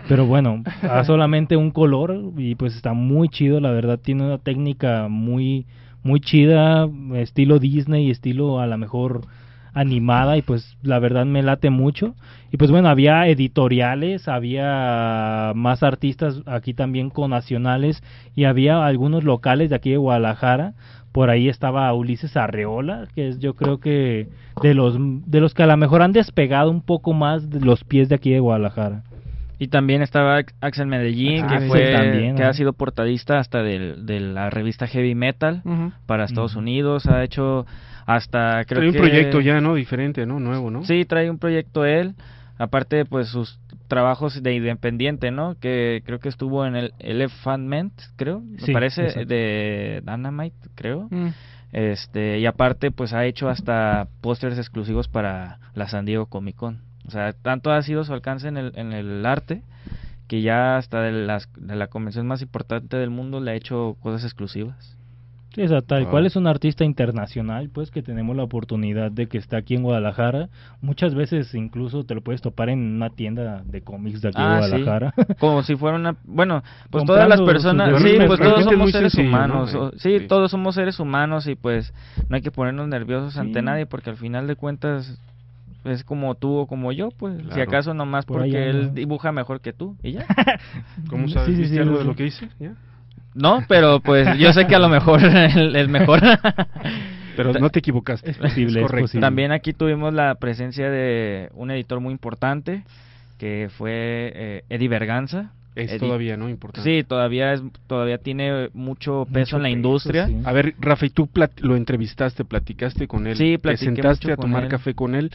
[0.09, 4.39] pero bueno, a solamente un color y pues está muy chido, la verdad tiene una
[4.39, 5.67] técnica muy
[6.05, 9.23] muy chida, estilo Disney, estilo a lo mejor
[9.73, 12.15] animada y pues la verdad me late mucho.
[12.53, 18.03] Y pues bueno había editoriales había más artistas aquí también con nacionales
[18.37, 20.75] y había algunos locales de aquí de Guadalajara
[21.15, 24.27] por ahí estaba Ulises Arreola que es yo creo que
[24.63, 27.85] de los de los que a lo mejor han despegado un poco más de los
[27.85, 29.05] pies de aquí de Guadalajara
[29.61, 32.49] Y también estaba Ax- Axel Medellín, Axel que fue también, que ¿no?
[32.49, 35.63] ha sido portadista hasta del, de la revista Heavy Metal
[36.07, 36.57] para Estados.
[36.57, 37.65] Unidos, ha hecho
[38.07, 39.75] hasta creo Trae un que- proyecto ya, ¿no?
[39.77, 40.41] Diferente, ¿no?
[40.41, 40.85] Nuevo, ¿no?
[40.85, 42.15] Sí, trae un proyecto él,
[42.59, 43.61] aparte pues sus
[43.95, 45.57] trabajos de independiente, ¿no?
[45.61, 49.29] Que creo que estuvo en el Elephant creo, me Sí, parece exacto.
[49.29, 51.07] de Dynamite, creo.
[51.11, 51.29] Mm.
[51.73, 56.83] Este, y aparte pues ha hecho hasta pósters exclusivos para la San Diego Comic Con.
[57.07, 59.63] O sea, tanto ha sido su alcance en el, en el arte
[60.27, 63.97] que ya hasta de, las, de la convención más importante del mundo le ha hecho
[64.01, 64.97] cosas exclusivas.
[65.55, 66.11] Sí, o sea, tal Wow.
[66.11, 69.83] cual es un artista internacional, pues que tenemos la oportunidad de que está aquí en
[69.85, 70.49] Guadalajara.
[70.81, 74.57] Muchas veces incluso te lo puedes topar en una tienda de cómics de aquí Ah,
[74.57, 74.69] de sí.
[74.71, 75.15] Guadalajara.
[75.39, 76.17] Como si fuera una...
[76.25, 78.03] Bueno, pues todas las personas...
[78.03, 79.77] Sí, pues todos somos seres humanos.
[79.99, 80.27] Sí, Sí.
[80.27, 81.93] todos somos seres humanos y pues
[82.29, 85.21] no hay que ponernos nerviosos ante nadie porque al final de cuentas
[85.85, 88.93] es como tú o como yo, pues si acaso nomás Por porque allá, él ¿no?
[88.95, 90.25] dibuja mejor que tú y ya.
[91.11, 91.51] ¿Cómo Sí, sabes?
[91.55, 91.99] sí, ¿Viste sí, algo sí.
[91.99, 92.49] de lo que hice?
[92.59, 92.73] ¿Ya?
[93.35, 96.21] No, pero pues yo sé que a lo mejor el mejor.
[97.37, 98.31] Pero no te equivocaste.
[98.31, 99.05] Es posible, es correcto.
[99.07, 99.21] posible.
[99.27, 102.85] También aquí tuvimos la presencia de un editor muy importante
[103.39, 105.51] que fue eh, Eddie Berganza.
[105.75, 106.49] Es Eddie- todavía, ¿no?
[106.49, 106.89] Importante.
[106.89, 110.27] Sí, todavía es todavía tiene mucho peso Mucho en la peso, industria.
[110.29, 110.37] sí.
[110.45, 113.37] A ver, Rafa, ¿y tú plat- lo entrevistaste, platicaste con él?
[113.37, 114.69] Sí, ¿Te sentaste mucho a tomar él.
[114.69, 115.33] café con él?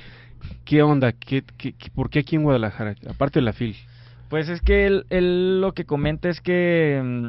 [0.64, 1.12] ¿Qué onda?
[1.12, 2.96] ¿Qué, qué, qué- por qué aquí en Guadalajara?
[3.10, 3.76] Aparte de la FIL.
[4.30, 7.28] Pues es que él, él lo que comenta es que mm,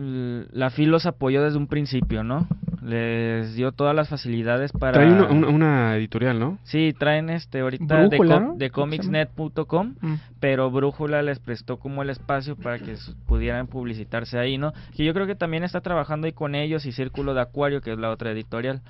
[0.00, 2.46] la FIL los apoyó desde un principio, ¿no?
[2.82, 4.92] Les dio todas las facilidades para...
[4.92, 6.58] Trae una, una- una editorial, ¿no?
[6.62, 8.54] Sí, traen este ahorita de, Brújula, co- ¿no?
[8.56, 9.26] de ¿Cómo se llama?
[9.26, 10.14] comicsnet.com, Mm.
[10.38, 12.94] pero Brújula les prestó como el espacio para que
[13.26, 14.72] pudieran publicitarse ahí, ¿no?
[14.96, 17.92] Que yo creo que también está trabajando ahí con ellos y Círculo de Acuario, que
[17.92, 18.82] es la otra editorial.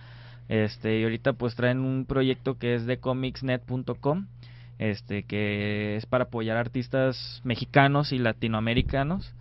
[0.49, 4.27] Este, y ahorita pues traen un proyecto que es de comicsnet.com,
[4.79, 9.33] este que es para apoyar artistas mexicanos y latinoamericanos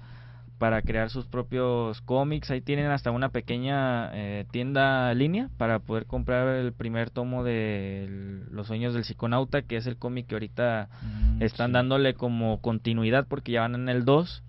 [0.57, 2.49] para crear sus propios cómics.
[2.49, 8.05] Ahí tienen hasta una pequeña eh, tienda línea para poder comprar el primer tomo de
[8.05, 11.73] el- Los sueños del psiconauta, que es el cómic que ahorita Mm, están sí.
[11.73, 14.43] dándole como continuidad porque ya van en el 2.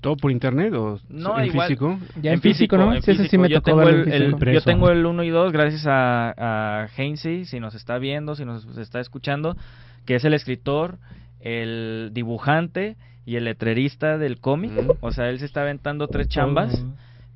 [0.00, 1.68] ¿Todo por internet o No, en igual.
[1.68, 1.96] físico?
[2.20, 2.92] Ya en físico, ¿no?
[2.92, 3.42] en Sí, ese sí físico.
[3.42, 4.50] me yo tocó tengo ver el, el- físico.
[4.50, 6.34] yo tengo el 1 y 2 gracias a,
[6.82, 9.56] a Hainsey, si nos está viendo, si nos está escuchando,
[10.04, 10.98] que es el escritor,
[11.38, 14.72] el dibujante y el letrerista del cómic.
[15.00, 16.84] O sea, él se está aventando tres chambas,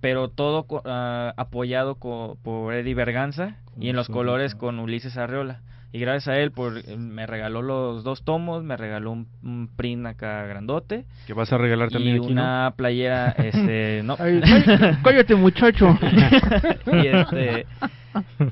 [0.01, 5.17] pero todo co- ah, apoyado co- por Eddie Berganza y en los colores con Ulises
[5.17, 5.61] Arreola.
[5.93, 10.05] Y gracias a él por, me regaló los dos tomos, me regaló un, un print
[10.05, 14.17] acá grandote Que vas a regalar también y aquí, una playera, este, no.
[14.19, 14.43] Ay,
[15.03, 15.97] cállate, muchacho.
[16.93, 17.67] y este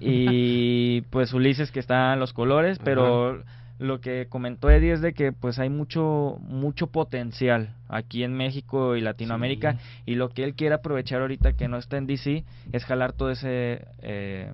[0.01, 3.43] y pues Ulises que está en los colores, pero
[3.79, 8.97] lo que comentó Eddie es de que pues hay mucho mucho potencial aquí en México
[8.97, 12.85] y Latinoamérica y lo que él quiere aprovechar ahorita que no está en DC es
[12.85, 14.53] jalar todo ese eh,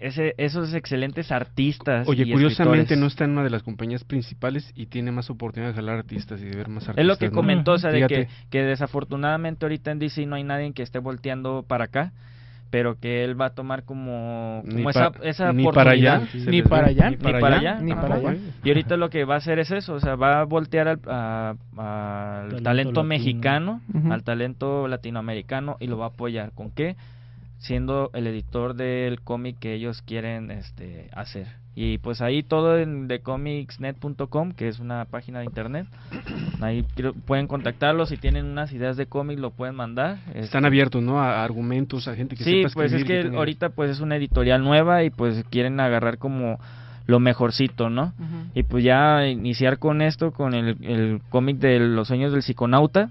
[0.00, 2.08] ese, esos excelentes artistas.
[2.08, 2.98] Oye, y curiosamente escritores.
[2.98, 6.40] no está en una de las compañías principales y tiene más oportunidad de jalar artistas
[6.40, 7.02] y de ver más artistas.
[7.02, 7.32] Es lo que ¿no?
[7.32, 10.98] comentó, o sea, de que, que desafortunadamente ahorita en DC no hay nadie que esté
[10.98, 12.12] volteando para acá,
[12.70, 16.16] pero que él va a tomar como, Ni como pa- esa, esa ni para allá,
[16.18, 16.50] oportunidad.
[16.50, 18.36] Ni para allá, Ni para allá, ni para allá.
[18.64, 21.00] Y ahorita lo que va a hacer es eso, o sea, va a voltear al,
[21.06, 23.80] a- al Talento mexicano,
[24.12, 26.52] al talento latinoamericano y lo va a apoyar.
[26.52, 26.96] ¿Con qué?
[27.58, 31.46] Siendo el editor del cómic que ellos quieren este, hacer.
[31.74, 35.86] Y pues ahí todo en thecomicsnet.com, que es una página de internet.
[36.60, 36.84] Ahí
[37.26, 40.18] pueden contactarlos si tienen unas ideas de cómic, lo pueden mandar.
[40.34, 41.18] Están Este, abiertos, ¿no?
[41.20, 44.62] A argumentos, a gente que Sí, sepa pues es que ahorita pues es una editorial
[44.62, 46.58] nueva y pues quieren agarrar como
[47.06, 48.12] lo mejorcito, ¿no?
[48.54, 53.08] Y pues ya iniciar con esto, con el, el cómic de los sueños del psiconauta,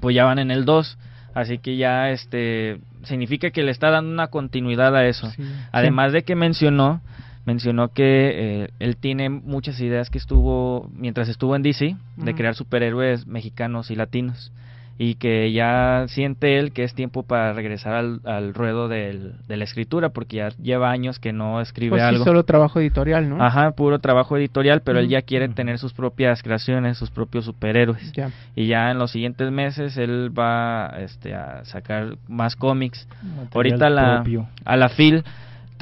[0.00, 0.98] pues ya van en el 2.
[1.34, 5.30] Así que ya este significa que le está dando una continuidad a eso.
[5.30, 5.42] Sí.
[5.72, 7.00] Además de que mencionó
[7.44, 12.54] mencionó que eh, él tiene muchas ideas que estuvo mientras estuvo en DC de crear
[12.54, 14.52] superhéroes mexicanos y latinos
[14.98, 19.56] y que ya siente él que es tiempo para regresar al, al ruedo del- de
[19.56, 22.24] la escritura porque ya lleva años que no escribe Pues sí, algo.
[22.24, 23.42] solo trabajo editorial, ¿no?
[23.42, 28.12] Ajá, puro trabajo editorial, pero él ya quiere tener sus propias creaciones, sus propios superhéroes.
[28.12, 28.30] Ya.
[28.54, 33.08] Y ya en los siguientes meses él va este, a sacar más cómics.
[33.22, 34.46] Material Ahorita la, propio.
[34.64, 35.24] a la FIL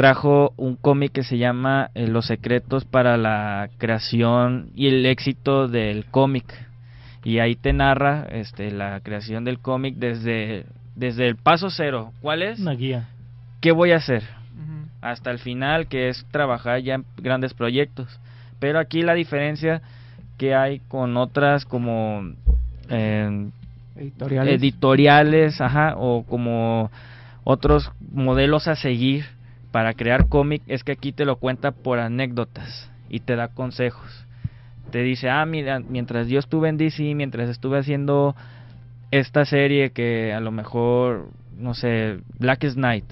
[0.00, 5.68] trajo un cómic que se llama eh, Los secretos para la creación y el éxito
[5.68, 6.46] del cómic.
[7.22, 10.64] Y ahí te narra este, la creación del cómic desde,
[10.96, 12.14] desde el paso cero.
[12.22, 12.60] ¿Cuál es?
[12.60, 13.10] Una guía.
[13.60, 14.22] ¿Qué voy a hacer?
[15.02, 18.08] Hasta el final, que es trabajar ya en grandes proyectos.
[18.58, 19.82] Pero aquí la diferencia
[20.38, 22.22] que hay con otras como
[22.88, 23.50] eh,
[23.96, 24.54] Editoriales.
[24.54, 26.90] editoriales, ajá, o como
[27.44, 29.26] otros modelos a seguir
[29.72, 34.26] para crear cómic, es que aquí te lo cuenta por anécdotas y te da consejos.
[34.90, 38.34] Te dice, ah, mira, mientras yo estuve en DC, mientras estuve haciendo
[39.10, 43.04] esta serie que a lo mejor, no sé, Blackest Night.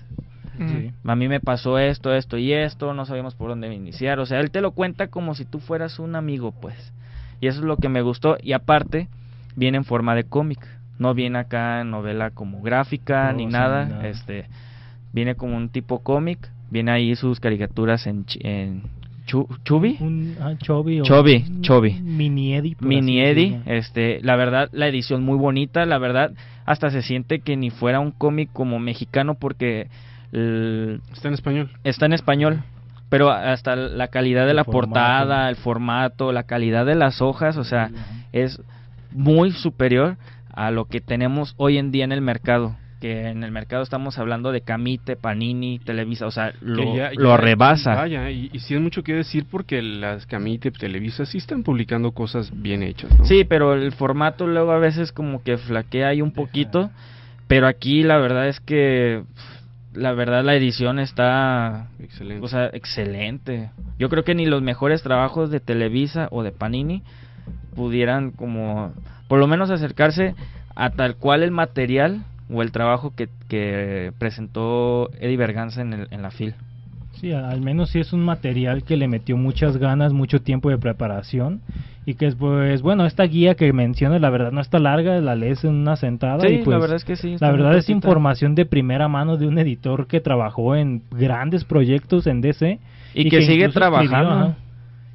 [0.58, 0.90] Sí.
[1.04, 4.18] a mí me pasó esto, esto y esto, no sabíamos por dónde iniciar.
[4.18, 6.92] O sea, él te lo cuenta como si tú fueras un amigo, pues.
[7.40, 8.36] Y eso es lo que me gustó.
[8.42, 9.06] Y aparte,
[9.54, 10.58] viene en forma de cómic.
[10.98, 13.84] No viene acá en novela como gráfica No, ni nada.
[13.86, 14.08] nada.
[14.08, 14.46] Este,
[15.12, 16.50] viene como un tipo cómic.
[16.70, 18.82] Viene ahí sus caricaturas en, en
[19.26, 19.96] chu- Chubby.
[20.00, 21.00] Un ah, Chubby
[21.62, 21.94] Chubby.
[22.02, 22.76] Mini Eddie.
[22.80, 26.32] Mini Eddie, este, la verdad, la edición muy bonita, la verdad,
[26.66, 29.88] hasta se siente que ni fuera un cómic como mexicano porque
[30.32, 31.70] el- Está en español.
[31.84, 32.62] está en español,
[33.08, 34.88] pero hasta la calidad de El la formato.
[34.90, 37.90] portada, el formato, la calidad de las hojas, o sea,
[38.32, 38.60] es
[39.12, 40.18] muy superior
[40.52, 42.76] a lo que tenemos hoy en día en el mercado.
[43.00, 47.36] Que en el mercado estamos hablando de Camite, Panini, Televisa, o sea, lo, ya- lo
[47.36, 47.94] rebasa.
[47.94, 52.10] Vaya, y, y sí es mucho que decir porque las Camite, Televisa sí están publicando
[52.10, 53.24] cosas bien hechas, ¿no?
[53.24, 56.90] Sí, pero el formato luego a veces como que flaquea ahí un poquito,
[57.46, 59.22] pero aquí la verdad es que
[59.94, 62.44] la verdad la edición está Excelente.
[62.44, 63.70] o sea, excelente.
[63.98, 67.02] Yo creo que ni los mejores trabajos de Televisa o de Panini
[67.74, 68.92] pudieran como
[69.28, 70.34] por lo menos acercarse
[70.74, 76.08] a tal cual el material o el trabajo que, que presentó Eddie Berganza en, el-
[76.10, 76.54] en la FIL.
[77.20, 80.78] Sí, al menos sí es un material que le metió muchas ganas, mucho tiempo de
[80.78, 81.60] preparación
[82.06, 85.34] y que es pues bueno, esta guía que mencionas la verdad no está larga, la
[85.34, 87.36] lees en una sentada Sí, y pues la verdad es que sí.
[87.40, 92.26] la verdad es información de primera mano de un editor que trabajó en grandes proyectos
[92.28, 92.78] en DC
[93.14, 94.54] Y, que, sigue escribió, trabajando.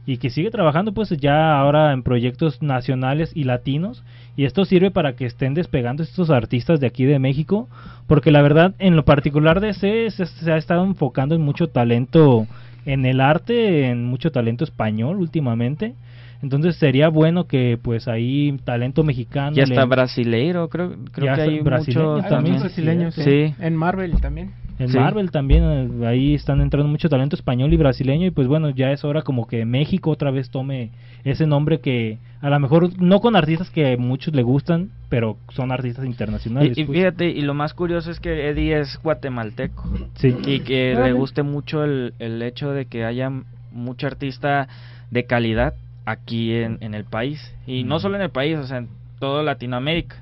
[0.06, 4.04] Y que sigue trabajando pues ya ahora en proyectos nacionales y latinos
[4.36, 7.70] y esto sirve para que estén despegando estos artistas de aquí de México
[8.08, 12.48] porque la verdad en lo particular DC se, se ha estado enfocando en mucho talento
[12.86, 15.96] en el arte en mucho talento español últimamente
[16.42, 21.36] entonces sería bueno que pues ahí talento mexicano Ya está le- brasileiro, creo, creo Ya
[21.36, 22.60] que hay brasileño mucho Hay también.
[22.60, 23.22] brasileños, Sí.
[23.24, 23.56] sí.
[23.62, 24.52] En Marvel también.
[24.80, 24.98] En Sí.
[24.98, 25.64] Marvel también,
[26.02, 29.22] eh, ahí están entrando mucho talento español y brasileño y pues bueno, ya es hora
[29.22, 30.90] como que México otra vez tome
[31.24, 35.38] ese nombre que a lo mejor no con artistas que a muchos le gustan, pero
[35.50, 36.78] son artistas internacionales.
[36.78, 36.98] Y, y pues.
[36.98, 39.84] fíjate, y lo más curioso es que Eddie es guatemalteco
[40.16, 40.36] Sí.
[40.46, 41.14] y que le Órale.
[41.14, 43.32] guste mucho el, el hecho de que haya
[43.72, 44.68] mucho artista
[45.12, 47.54] de calidad aquí en, en el país.
[47.68, 48.00] Y no Mm.
[48.00, 50.18] solo en el país, o sea, en toda Latinoamérica.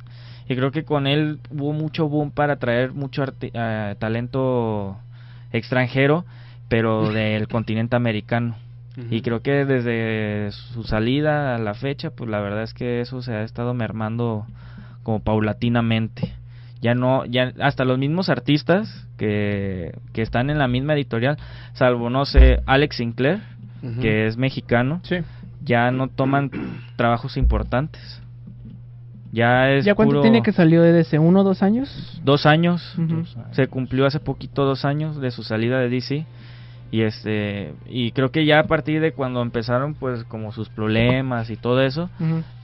[0.51, 4.97] Y creo que con él hubo mucho boom para traer mucho eh, talento
[5.53, 6.25] extranjero,
[6.67, 8.57] pero del continente americano.
[9.09, 13.21] Y creo que desde su salida a la fecha, pues la verdad es que eso
[13.21, 14.45] se ha estado mermando
[15.03, 16.33] como paulatinamente.
[16.81, 21.37] Ya no, ya hasta los mismos artistas que, que están en la misma editorial,
[21.73, 23.39] salvo no sé, Alex Sinclair,
[24.01, 25.19] que es mexicano, Sí.
[25.63, 26.51] ya no toman
[26.97, 28.21] trabajos importantes.
[29.31, 31.17] Ya es ¿Ya cuánto puro- tiene que salió de DC?
[31.19, 32.19] ¿Uno o dos años?
[32.23, 32.81] Dos años.
[33.51, 36.25] Se cumplió hace poquito dos años de su salida de DC.
[36.93, 41.49] Y este y creo que ya a partir de cuando empezaron pues como sus problemas
[41.49, 42.09] y todo eso,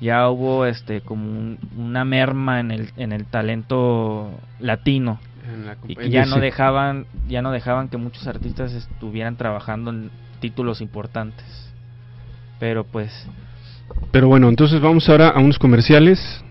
[0.01, 5.77] ya hubo este como un- una merma en el en el talento latino En la
[5.87, 10.09] y que ya no dejaban ya no dejaban que muchos artistas estuvieran trabajando en
[10.41, 11.45] títulos importantes.
[12.59, 13.29] Pero pues
[14.11, 16.43] Pero bueno, entonces vamos ahora a unos comerciales.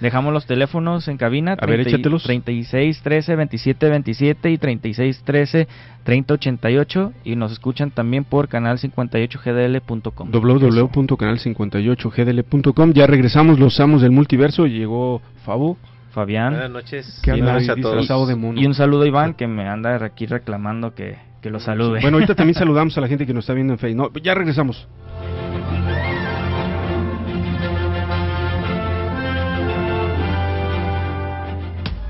[0.00, 1.52] Dejamos los teléfonos en cabina.
[1.60, 2.22] A ver, 30 y- échatelos.
[2.22, 5.68] 36 13 27 27 y 36 13
[6.04, 7.12] 30 88.
[7.24, 10.30] Y nos escuchan también por canal 58gdl.com.
[10.30, 12.92] www.canal58gdl.com.
[12.92, 14.66] Ya regresamos, los amos del multiverso.
[14.66, 15.76] Llegó Fabo.
[16.10, 16.54] Fabián.
[16.54, 17.20] Buenas noches.
[17.22, 18.08] ¿Qué Y noches a todos.
[18.38, 18.60] mono.
[18.60, 22.00] Y un saludo a Iván que me anda aquí reclamando que, que lo salude.
[22.00, 24.12] Bueno, ahorita también saludamos a la gente que nos está viendo en Facebook.
[24.14, 24.88] No, ya regresamos.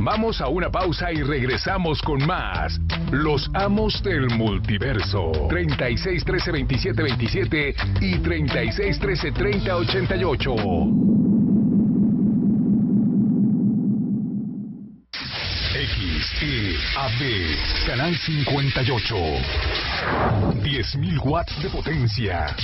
[0.01, 2.81] Vamos a una pausa y regresamos con más.
[3.11, 5.33] Los amos del multiverso.
[5.49, 10.55] 36 13 27 27 y 36 13 30 88.
[15.89, 17.21] XEAB,
[17.87, 19.15] Canal 58.
[20.63, 22.55] 10.000 watts de potencia.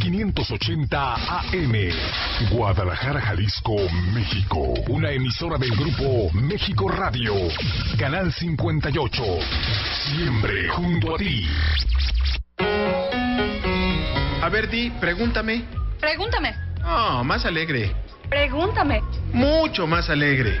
[0.00, 1.72] 580 AM.
[2.50, 3.76] Guadalajara, Jalisco,
[4.12, 4.74] México.
[4.88, 7.34] Una emisora del grupo México Radio.
[7.98, 9.22] Canal 58.
[10.06, 11.46] Siempre junto a ti.
[14.42, 15.64] A ver, Di, pregúntame.
[16.00, 17.94] Pregúntame, Oh, más alegre.
[18.28, 19.00] pregúntame,
[19.32, 20.60] Mucho más alegre.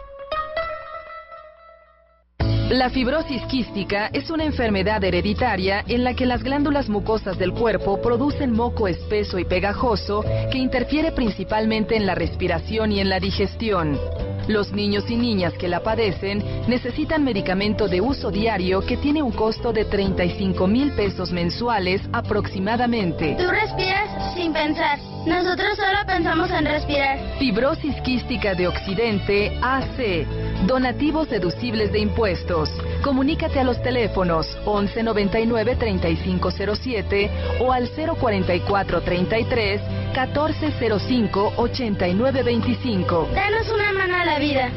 [2.71, 8.01] La fibrosis quística es una enfermedad hereditaria en la que las glándulas mucosas del cuerpo
[8.01, 13.99] producen moco espeso y pegajoso que interfiere principalmente en la respiración y en la digestión.
[14.47, 19.33] Los niños y niñas que la padecen necesitan medicamento de uso diario que tiene un
[19.33, 23.35] costo de 35 mil pesos mensuales aproximadamente.
[23.37, 24.97] Tú respiras sin pensar.
[25.25, 27.19] Nosotros solo pensamos en respirar.
[27.37, 30.25] Fibrosis quística de Occidente AC.
[30.67, 32.69] Donativos deducibles de impuestos.
[33.03, 39.81] Comunícate a los teléfonos 1199 3507 o al 044 33
[40.13, 43.29] 1405 8925.
[43.33, 44.69] Danos una mano a la vida.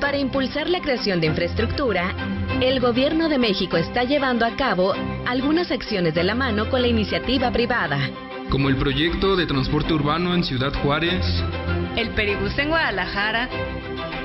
[0.00, 2.14] Para impulsar la creación de infraestructura,
[2.60, 4.94] el Gobierno de México está llevando a cabo
[5.26, 8.27] algunas acciones de la mano con la iniciativa privada.
[8.50, 11.24] Como el proyecto de transporte urbano en Ciudad Juárez,
[11.96, 13.48] El peribús en Guadalajara,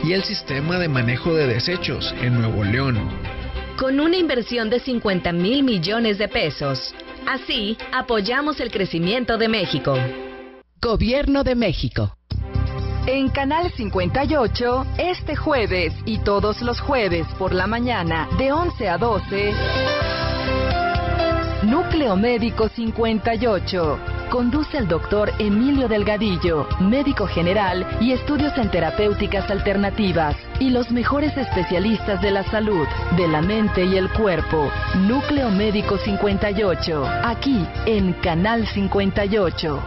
[0.04, 3.10] y el sistema de manejo de desechos en Nuevo León.
[3.78, 6.94] con una inversión de 50 mil millones de pesos.
[7.28, 9.98] Así, apoyamos el crecimiento de México.
[10.80, 12.16] Gobierno de México.
[13.08, 18.98] En Canal 58, este jueves y todos los jueves por la mañana de 11 a
[18.98, 19.54] 12,
[21.74, 24.00] Núcleo Médico 58.
[24.30, 31.36] Conduce el doctor Emilio Delgadillo, médico general y estudios en terapéuticas alternativas, y los mejores
[31.36, 32.86] especialistas de la salud,
[33.18, 34.70] de la mente y el cuerpo.
[35.08, 39.84] Núcleo Médico 58, aquí en Canal 58.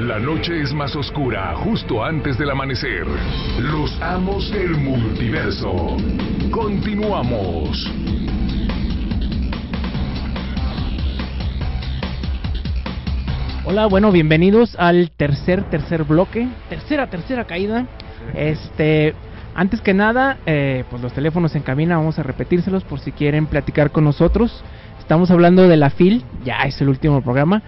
[0.00, 3.06] La noche es más oscura justo antes del amanecer.
[3.60, 5.96] Los amos del multiverso.
[6.50, 7.88] Continuamos.
[13.70, 16.48] Hola, bueno, bienvenidos al tercer, tercer bloque.
[16.68, 17.86] Tercera, tercera caída.
[18.34, 19.14] Este,
[19.54, 23.46] antes que nada, eh, pues los teléfonos en cabina, vamos a repetírselos por si quieren
[23.46, 24.64] platicar con nosotros.
[24.98, 27.62] Estamos hablando de la FIL, ya es el último programa.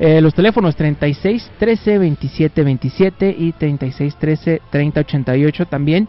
[0.00, 6.08] Eh, los teléfonos 36 13 27 27 y 36 13 30 88 también.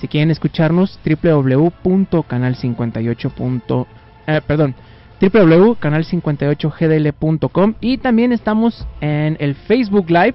[0.00, 3.86] Si quieren escucharnos, www.canal58.
[4.28, 4.74] Eh, perdón,
[5.20, 10.34] www.canal58gdl.com y también estamos en el Facebook Live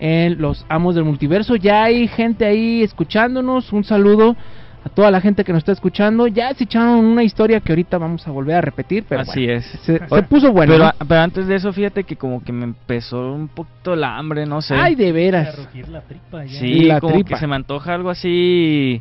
[0.00, 1.56] en Los Amos del Multiverso.
[1.56, 3.72] Ya hay gente ahí escuchándonos.
[3.72, 4.36] Un saludo
[4.84, 6.26] a toda la gente que nos está escuchando.
[6.26, 9.58] Ya se echaron una historia que ahorita vamos a volver a repetir, pero Así bueno,
[9.60, 9.66] es.
[9.82, 10.72] Se, se puso bueno.
[10.74, 10.92] Pero, ¿no?
[11.08, 14.60] pero antes de eso, fíjate que como que me empezó un poquito la hambre, no
[14.60, 14.74] sé.
[14.74, 15.56] Ay, de veras.
[15.88, 16.60] la tripa ya.
[16.60, 17.28] Sí, La como tripa.
[17.30, 19.00] que se me antoja algo así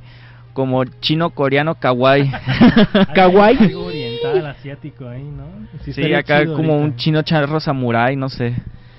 [0.53, 2.31] como chino-coreano kawaii.
[3.13, 3.57] Kawaii.
[4.51, 5.45] Asiático ahí, ¿no?
[5.91, 6.85] Sí, acá como ahorita.
[6.85, 8.55] un chino charro samurai, no sé.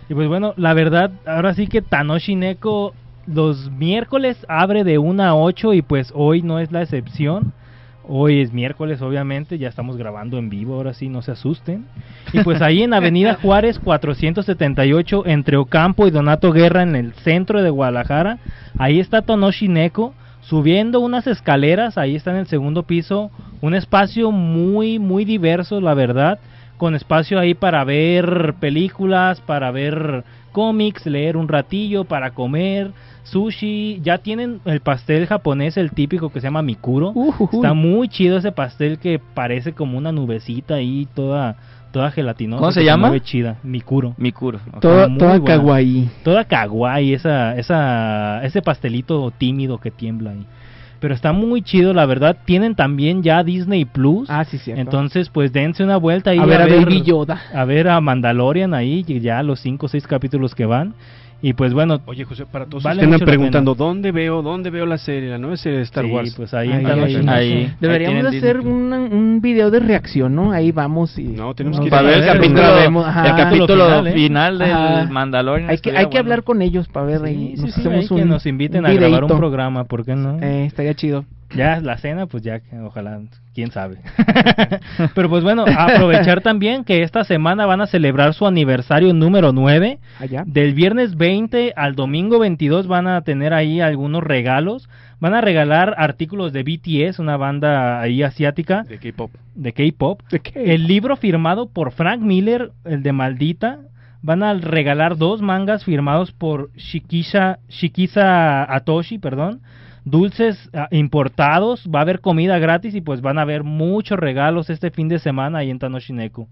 [0.09, 2.95] Y pues bueno, la verdad, ahora sí que Tanoshi Neko
[3.27, 7.53] los miércoles abre de 1 a 8 y pues hoy no es la excepción.
[8.09, 11.87] Hoy es miércoles, obviamente, ya estamos grabando en vivo, ahora sí, no se asusten.
[12.33, 17.63] Y pues ahí en Avenida Juárez 478, entre Ocampo y Donato Guerra, en el centro
[17.63, 18.39] de Guadalajara,
[18.79, 20.15] ahí está Tanoshi Neko,
[20.49, 23.31] subiendo unas escaleras, ahí está en el segundo piso,
[23.61, 26.39] un espacio muy, muy diverso, la verdad,
[26.77, 32.93] con espacio ahí para ver películas, para ver cómics, leer un ratillo, para comer,
[33.25, 37.13] sushi, ya tienen el pastel japonés, el típico que se llama Mikuro,
[37.53, 41.57] está muy chido ese pastel que parece como una nubecita ahí toda
[41.97, 42.61] toda gelatinosa.
[42.61, 43.19] ¿Cómo se llama?
[43.21, 44.15] chida, Mikuro.
[44.19, 44.61] Mikuro.
[44.83, 45.57] Toda, Muy toda buena.
[45.57, 46.11] kawaii.
[46.23, 50.45] Toda kawaii, esa, esa, ese pastelito tímido que tiembla ahí.
[51.01, 52.37] Pero está muy chido, la verdad.
[52.45, 54.29] Tienen también ya Disney Plus.
[54.29, 54.79] Ah, sí, cierto.
[54.83, 56.39] Entonces, pues dense una vuelta ahí.
[56.39, 57.41] A ver a Baby Yoda.
[57.55, 60.93] A ver a Mandalorian ahí, ya los 5 o 6 capítulos que van.
[61.47, 62.01] Y pues bueno.
[62.07, 63.77] Oye, José, para todos vale que la preguntando.
[63.77, 66.35] ¿dónde veo, dónde veo la serie, la nueva serie de Star Sí, Wars?
[66.37, 67.73] pues ahí Ahí, ahí, ahí.
[67.81, 70.51] Deberíamos hacer una- un video de reacción, ¿no?
[70.51, 71.23] Ahí vamos y...
[71.23, 73.29] No, tenemos que ir Para a ver el capítulo, ajá.
[73.29, 74.13] el capítulo final, ¿eh?
[74.13, 75.09] final del Ajá.
[75.09, 75.71] Mandalorian.
[75.71, 76.19] Hay que, hay que bueno.
[76.19, 77.53] hablar con ellos para ver ahí.
[77.55, 80.05] Sí, nos sí, hacemos ahí que un, nos inviten un a grabar un programa, ¿por
[80.05, 80.41] qué no?
[80.43, 81.25] Eh, estaría chido.
[81.55, 83.21] Ya la cena, pues ya, que ojalá,
[83.55, 83.99] quién sabe.
[85.15, 89.99] Pero pues bueno, aprovechar también que esta semana van a celebrar su aniversario número 9.
[90.19, 90.45] Allá.
[90.47, 94.89] Del viernes 20 al domingo 22 van a tener ahí algunos regalos.
[95.19, 99.31] Van a regalar artículos de BTS, una banda ahí asiática De K-pop.
[99.55, 100.21] de K-pop.
[100.55, 103.79] El libro firmado por Frank Miller, el de Maldita.
[104.21, 109.61] Van a regalar dos mangas firmados por Shikisha, Shikisa Atoshi, perdón.
[110.07, 114.71] Dulces ah, importados, va a haber comida gratis y pues van a haber muchos regalos
[114.71, 116.49] este fin de semana ahí en Tanoshineku.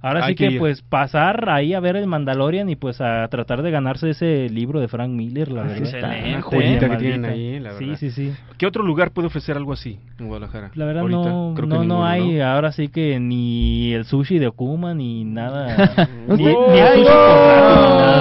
[0.00, 3.26] Ahora Hay sí que que pues pasar ahí a ver el Mandalorian y pues a
[3.28, 5.78] tratar de ganarse ese libro de Frank Miller, la verdad.
[5.78, 6.28] excelente.
[6.30, 7.98] Una joyita que tienen ahí, la Sí, verdad.
[7.98, 8.32] sí, sí.
[8.58, 10.70] ¿Qué otro lugar puede ofrecer algo así en Guadalajara?
[10.74, 12.46] La verdad Ahorita, no, creo que no, no ninguno, hay, ¿no?
[12.46, 16.08] ahora sí que ni el sushi de Okuma ni nada.
[16.28, 18.18] ni, ni el sushi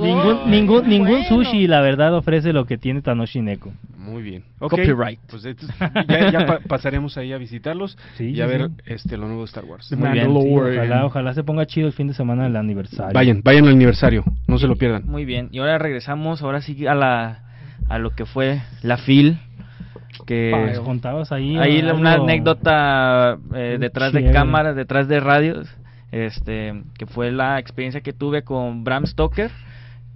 [0.00, 1.28] ningún ningún ningún Bueno.
[1.44, 3.72] sushi la verdad ofrece lo que tiene Tanoshi Neko.
[3.96, 4.42] Muy bien.
[4.58, 5.20] Ok, Copyright.
[5.28, 5.76] Pues entonces,
[6.08, 8.87] ya, ya pa- pasaremos ahí a visitarlos Sí, y sí, a ver sí.
[8.88, 9.90] Este lo nuevo de Star Wars.
[9.92, 13.12] Muy bien, sí, ojalá, ojalá se ponga chido el fin de semana del aniversario.
[13.14, 15.02] Vayan, vayan al aniversario, no se lo pierdan.
[15.06, 15.48] Muy bien.
[15.52, 17.44] Y ahora regresamos, ahora sí a la
[17.88, 19.38] a lo que fue la FIL.
[20.26, 25.68] Que Pa, contabas ahí ahí algo- una anécdota eh, detrás de cámaras, detrás de radios,
[26.10, 29.50] este, que fue la experiencia que tuve con Bram Stoker,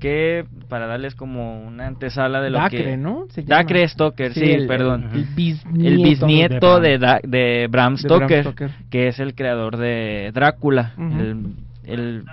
[0.03, 3.27] que para darles como una antesala de lo Dacre, que ¿no?
[3.31, 3.57] Se llama.
[3.63, 5.09] Dacre Stoker, sí, el- perdón.
[5.15, 5.89] El, bisnieto.
[5.89, 8.71] el bisnieto de, Bram De Bram Stoker, Stoker.
[8.91, 10.93] que es el creador de Drácula.
[10.99, 11.21] Ujú.
[11.21, 11.47] el,
[11.87, 12.25] el-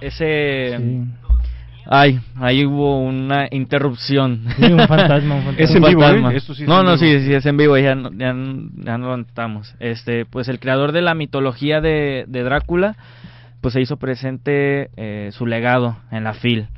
[0.00, 1.04] ese Sí.
[1.90, 4.44] Ay, ahí hubo una interrupción.
[4.58, 5.64] Sí, un fantasma, un fantasma.
[5.64, 6.32] Es en vivo, fantasma.
[6.34, 6.36] ¿eh?
[6.36, 7.02] Esto sí es no, en no, vivo.
[7.18, 9.74] sí, sí, es en vivo, ya no, ya, no- ya no lo estamos.
[9.80, 12.96] Este, pues el creador de la mitología de, de Drácula,
[13.62, 16.68] pues se hizo presente eh, su legado en la FIL.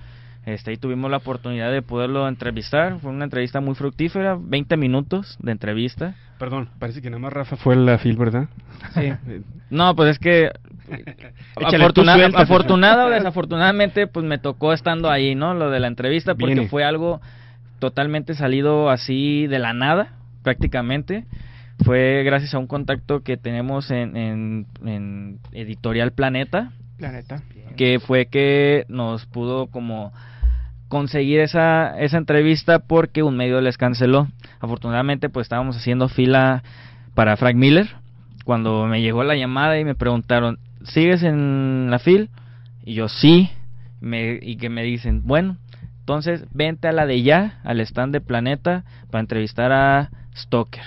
[0.46, 5.36] Este, ahí tuvimos la oportunidad de poderlo entrevistar, fue una entrevista muy fructífera, 20 minutos
[5.40, 6.14] de entrevista.
[6.38, 8.48] Perdón, parece que nada más Rafa fue la fil, ¿verdad?
[8.94, 9.12] Sí.
[9.70, 10.50] No, pues es que
[11.54, 15.54] afortuna- afortunado o desafortunadamente pues me tocó estando ahí, ¿no?
[15.54, 16.68] Lo de la entrevista porque Viene.
[16.68, 17.20] fue algo
[17.78, 21.24] totalmente salido así de la nada, prácticamente.
[21.84, 27.42] Fue gracias a un contacto que tenemos en, en, en Editorial Planeta, Planeta.
[27.76, 30.12] que fue que nos pudo como
[30.90, 34.26] conseguir esa, esa entrevista porque un medio les canceló.
[34.58, 36.64] Afortunadamente pues estábamos haciendo fila
[37.14, 37.88] para Frank Miller.
[38.44, 42.28] Cuando me llegó la llamada y me preguntaron, ¿sigues en la fil?
[42.84, 43.50] Y yo sí,
[44.00, 45.58] me, y que me dicen, bueno,
[46.00, 48.82] entonces vente a la de ya, al stand de Planeta,
[49.12, 50.82] para entrevistar a Stoker.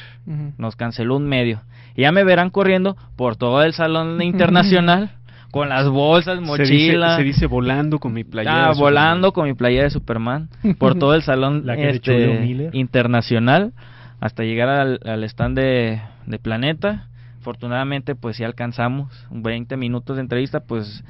[0.57, 1.61] Nos canceló un medio.
[1.95, 5.11] Y ya me verán corriendo por todo el salón internacional,
[5.53, 7.15] con las bolsas, Se dice, mochila.
[7.15, 8.65] se dice volando con mi playera.
[8.69, 10.49] Ah, de volando con mi playera de Superman
[10.79, 13.71] por todo el salón La que este, internacional
[14.19, 17.07] hasta llegar al, al stand de, de Planeta.
[17.39, 21.03] afortunadamente pues si alcanzamos 20 minutos de entrevista, pues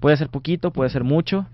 [0.00, 1.46] puede ser poquito, puede ser mucho.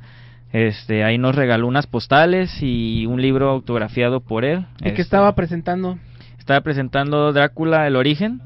[0.52, 4.66] Este, ahí nos regaló unas postales y un libro autografiado por él.
[4.78, 5.98] ¿Y qué Este, estaba presentando?
[6.46, 8.40] Estaba presentando Drácula, el origen,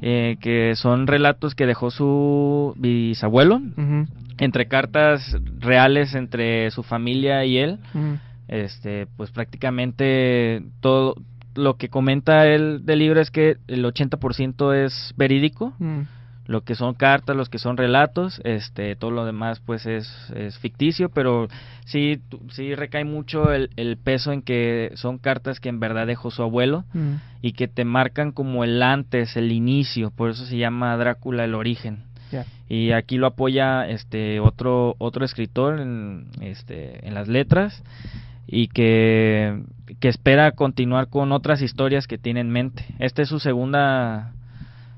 [0.00, 3.60] eh, que son relatos que dejó su bisabuelo,
[4.38, 7.80] entre cartas reales entre su familia y él.
[8.48, 11.16] Este, pues prácticamente todo
[11.54, 16.00] lo que comenta él del libro es que el 80% es verídico, Mm.
[16.46, 20.58] Lo que son cartas, los que son relatos, este, todo lo demás pues es, es
[20.58, 21.48] ficticio, pero
[21.86, 22.20] sí,
[22.50, 26.42] sí recae mucho el, el peso en que son cartas que en verdad dejó su
[26.42, 27.14] abuelo Mm.
[27.40, 31.54] y que te marcan como el antes, el inicio, por eso se llama Drácula el
[31.54, 32.04] origen.
[32.68, 37.82] Y aquí lo apoya este otro otro escritor en este en las letras
[38.46, 39.62] y que,
[40.00, 42.84] que espera continuar con otras historias que tiene en mente.
[42.98, 44.32] Esta es su segunda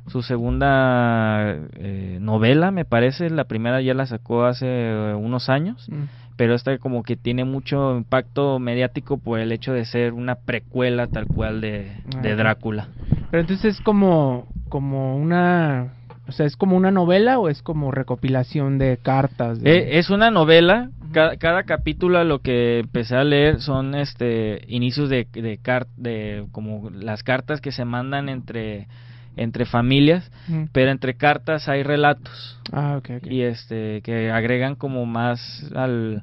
[0.09, 3.31] su segunda eh, novela, me parece.
[3.31, 6.05] La primera ya la sacó hace eh, unos años, Mm.
[6.37, 11.07] pero esta como que tiene mucho impacto mediático por el hecho de ser una precuela
[11.07, 11.93] tal cual de,
[12.23, 12.37] de.
[12.37, 12.89] Drácula.
[13.31, 15.93] Pero entonces es como, como una...
[16.29, 19.61] O sea, ¿es como una novela o es como recopilación de cartas?
[19.61, 20.91] de- Eh, es una novela.
[21.13, 26.47] Cada, cada capítulo lo que empecé a leer son este inicios de de, car- de
[26.51, 28.89] como las cartas que se mandan entre
[29.37, 30.31] entre familias,
[30.73, 36.23] pero entre cartas hay relatos Ah, y este que agregan como más al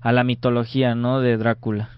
[0.00, 1.20] a la mitología, ¿no?
[1.20, 1.90] de Drácula.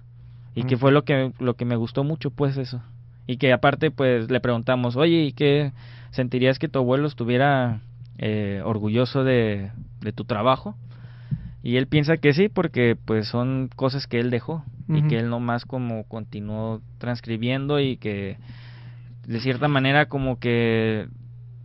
[0.55, 2.81] Y que fue lo que lo que me gustó mucho pues eso.
[3.27, 5.73] Y que aparte pues le preguntamos, "Oye, ¿y qué
[6.11, 7.81] sentirías que tu abuelo estuviera
[8.19, 10.77] eh, orgulloso de, de tu trabajo?"
[11.63, 15.31] Y él piensa que sí, porque pues son cosas que él dejó y que él
[15.31, 18.37] nomás como continuó transcribiendo y que
[19.27, 21.07] de cierta manera como que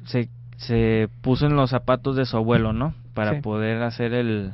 [0.05, 2.93] se, se puso en los zapatos de su abuelo, ¿no?
[3.13, 3.41] Para Sí.
[3.41, 4.51] poder hacer el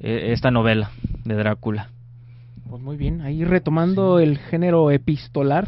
[0.00, 0.90] eh, esta novela
[1.24, 1.88] de Drácula.
[2.68, 5.66] Pues muy bien, ahí retomando el género epistolar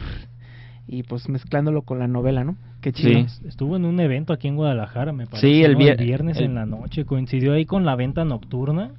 [0.89, 2.57] y pues mezclándolo con la novela, ¿no?
[2.81, 3.27] Qué chido.
[3.29, 3.47] Sí.
[3.49, 5.47] Estuvo en un evento aquí en Guadalajara, me parece.
[5.47, 5.79] Sí, el ¿no?
[5.79, 7.05] vier- viernes el- en la noche.
[7.05, 8.91] Coincidió ahí con la venta nocturna.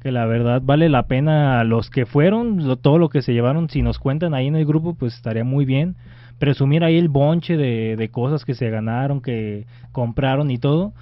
[0.00, 3.32] Que la verdad vale la pena a los que fueron, lo- todo lo que se
[3.32, 3.70] llevaron.
[3.70, 5.96] Si nos cuentan ahí en el grupo, pues estaría muy bien.
[6.38, 10.92] Presumir ahí el bonche de, de cosas que se ganaron, que compraron y todo.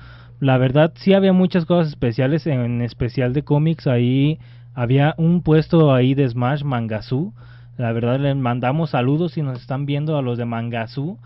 [0.43, 3.87] La verdad, sí había muchas cosas especiales, en especial de cómics.
[3.87, 4.41] Ahí
[4.75, 7.33] había un puesto ahí de Smash Mangazú.
[7.79, 11.17] La verdad, les mandamos saludos si nos están viendo a los de Mangazú.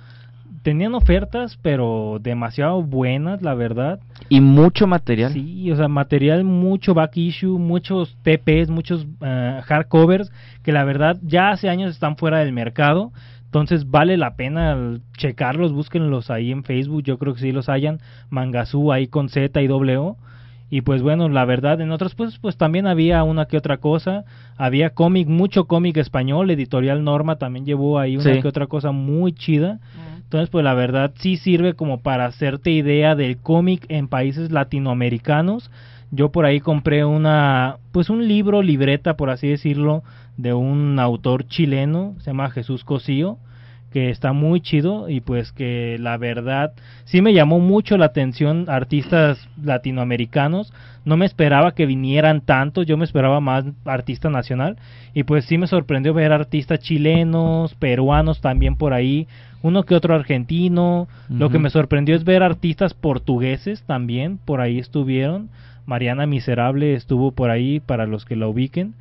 [0.62, 4.00] Tenían ofertas, pero demasiado buenas, la verdad.
[4.28, 5.32] Y mucho material.
[5.32, 10.30] Sí, o sea, material, mucho back issue, muchos TPs, muchos eh, hardcovers,
[10.62, 13.12] que la verdad ya hace años están fuera del mercado.
[13.56, 18.00] Entonces vale la pena checarlos, búsquenlos ahí en Facebook, yo creo que sí los hayan.
[18.28, 20.18] Mangazú ahí con Z y doble O.
[20.68, 24.26] Y pues bueno, la verdad, en otros pues, pues también había una que otra cosa.
[24.58, 26.50] Había cómic, mucho cómic español.
[26.50, 28.42] Editorial Norma también llevó ahí una Sí.
[28.42, 29.80] que otra cosa muy chida.
[30.16, 35.70] Entonces, pues la verdad sí sirve como para hacerte idea del cómic en países latinoamericanos.
[36.10, 40.02] Yo por ahí compré una, pues un libro, libreta, por así decirlo,
[40.36, 43.38] de un autor chileno, se llama Jesús Cosío,
[43.96, 46.74] que está muy chido y pues que la verdad
[47.06, 50.70] sí me llamó mucho la atención artistas latinoamericanos.
[51.06, 54.76] No me esperaba que vinieran tantos, yo me esperaba más artista nacional
[55.14, 59.28] y pues sí me sorprendió ver artistas chilenos, peruanos también por ahí,
[59.62, 61.08] uno que otro argentino.
[61.30, 65.48] Lo que me sorprendió es ver artistas portugueses también, por ahí estuvieron.
[65.86, 68.92] Mariana Miserable estuvo por ahí para los que la ubiquen.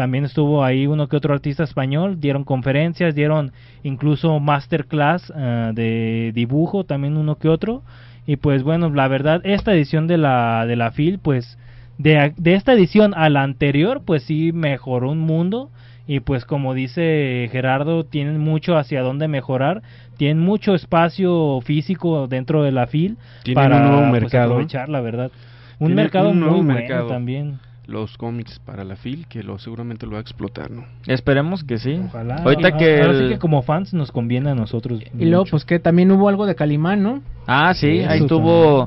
[0.00, 6.32] También estuvo ahí uno que otro artista español, dieron conferencias, dieron incluso masterclass eh, de
[6.34, 7.82] dibujo, también uno que otro.
[8.24, 11.58] Y pues bueno, la verdad, esta edición de la, de la FIL, pues
[11.98, 15.68] de, de esta edición a la anterior, pues sí mejoró un mundo.
[16.06, 19.82] Y pues como dice Gerardo, tienen mucho hacia dónde mejorar,
[20.16, 24.52] tienen mucho espacio físico dentro de la FIL Tienen para un nuevo pues, mercado.
[24.54, 25.30] aprovechar, la verdad.
[25.78, 27.04] Un mercado un nuevo muy mercado.
[27.04, 27.69] bueno también.
[27.90, 30.84] Los cómics para la FIL, que lo seguramente lo va a explotar, ¿no?
[31.06, 32.00] Esperemos que sí.
[32.06, 32.36] Ojalá.
[32.36, 35.02] Ahorita Ah, que ahora sí el- que como fans nos conviene a nosotros.
[35.18, 35.50] Y luego, mucho.
[35.50, 37.22] pues que también hubo algo de Calimán, ¿no?
[37.46, 38.86] Ah, sí, Eso ahí estuvo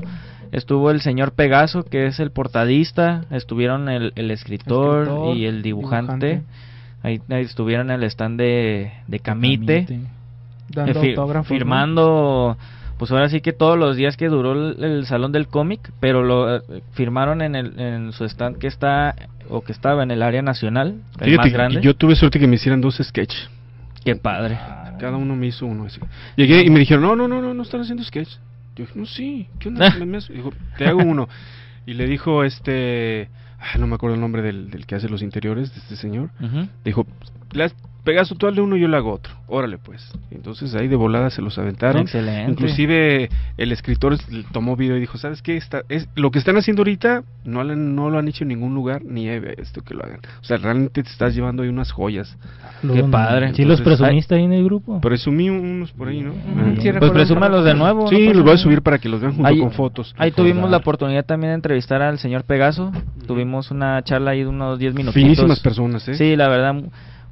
[0.52, 5.62] estuvo el señor Pegaso, que es el portadista, estuvieron el, el escritor, Escritor, y el
[5.62, 6.26] dibujante.
[6.26, 6.42] dibujante.
[7.02, 10.08] Ahí, ahí estuvieron en el stand de, de Camite, Camite.
[10.70, 11.50] Dando eh, fi- autógrafos.
[11.50, 12.56] ¿no?
[12.98, 16.22] Pues ahora sí que todos los días que duró el, el salón del cómic, pero
[16.22, 19.14] lo eh, firmaron en, el, en su stand que está
[19.48, 21.80] o que estaba en el área nacional, el Fíjate más grande.
[21.82, 23.48] Yo tuve suerte que me hicieran dos sketches.
[24.04, 24.58] Qué padre.
[24.98, 26.00] Cada uno me hizo uno así.
[26.36, 28.28] Llegué y me dijeron, no, no, no, no, no están haciendo sketch.
[28.76, 29.90] Yo dije, no, sí, ¿qué onda?
[30.28, 31.28] Dijo, te hago uno.
[31.86, 33.28] Y le dijo, este,
[33.58, 36.30] ay, no me acuerdo el nombre del, del que hace los interiores, de este señor.
[36.40, 36.68] Ujú.
[36.84, 37.06] Dijo,
[37.52, 37.74] le has-
[38.04, 39.32] Pegaso, tú hazle uno y yo le hago otro.
[39.46, 40.12] Órale, pues.
[40.30, 42.02] Entonces ahí de volada se los aventaron.
[42.02, 42.50] Excelente.
[42.52, 44.16] Inclusive el escritor
[44.52, 45.56] tomó video y dijo, ¿sabes qué?
[45.56, 48.48] Está, es, lo que están haciendo ahorita no, lo han- no lo han hecho en
[48.48, 50.20] ningún lugar, ni he visto que lo hagan.
[50.40, 52.36] O sea, realmente te estás llevando ahí unas joyas.
[52.82, 53.54] Qué padre.
[53.54, 55.00] ¿Sí los presumiste ahí en el grupo?
[55.00, 56.32] Presumí unos por ahí, ¿no?
[56.80, 58.08] Sí, Pues presúmalos de nuevo.
[58.08, 60.14] Sí, no los voy a subir para que los vean junto Ahí- con fotos.
[60.18, 62.92] Ahí tuvimos la oportunidad también de entrevistar al señor Pegaso.
[63.26, 65.14] Tuvimos una charla ahí de unos 10 minutos.
[65.14, 66.14] Finísimas personas, ¿eh?
[66.14, 66.74] Sí, la verdad,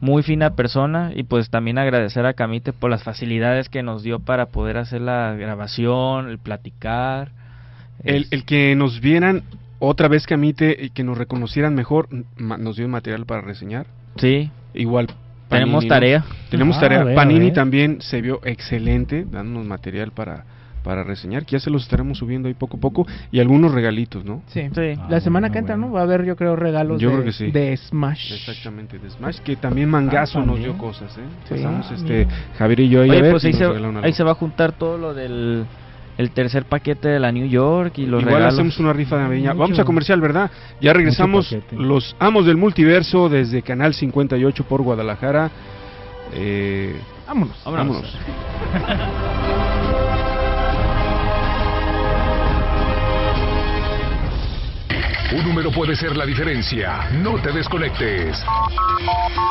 [0.02, 1.12] muy fina persona.
[1.14, 5.00] Y pues también agradecer a Camite por las facilidades que nos dio para poder hacer
[5.00, 7.30] la grabación, el platicar.
[8.04, 9.44] El, el que nos vieran
[9.78, 13.86] otra vez que amite y que nos reconocieran mejor, nos dio material para reseñar.
[14.16, 14.50] Sí.
[14.74, 15.08] Igual.
[15.48, 15.88] Tenemos ¿no?
[15.88, 16.24] tarea.
[16.50, 17.04] Tenemos Ah, tarea.
[17.04, 20.44] ver, Panini también se vio excelente, dándonos material para,
[20.82, 24.24] para reseñar, que ya se los estaremos subiendo ahí poco a poco, y algunos regalitos,
[24.24, 24.42] ¿no?
[24.48, 24.60] Sí.
[24.98, 25.92] Ah, La semana que entra, ¿no?
[25.92, 27.50] Va a haber, yo creo, regalos Yo de, creo que sí.
[27.50, 28.32] de Smash.
[28.32, 31.22] Exactamente, de Smash, que también Mangazo Ah, nos dio cosas, ¿eh?
[31.48, 31.54] Sí.
[31.54, 32.26] Pasamos, Ah, este.
[32.58, 33.58] Javier y yo ahí a ver pues ahí nos
[34.00, 35.64] se, ahí se va a juntar todo lo del
[36.18, 38.54] el tercer paquete de la New York y los Igual regalos.
[38.54, 39.54] hacemos una rifa de navideña.
[39.54, 40.50] Vamos a comercial, ¿verdad?
[40.80, 45.50] Ya regresamos los amos del multiverso desde Canal 58 por Guadalajara.
[46.34, 46.94] Eh,
[47.26, 47.62] vámonos.
[47.64, 48.18] Vámonos.
[55.34, 57.08] Un número puede ser la diferencia.
[57.10, 58.44] No te desconectes.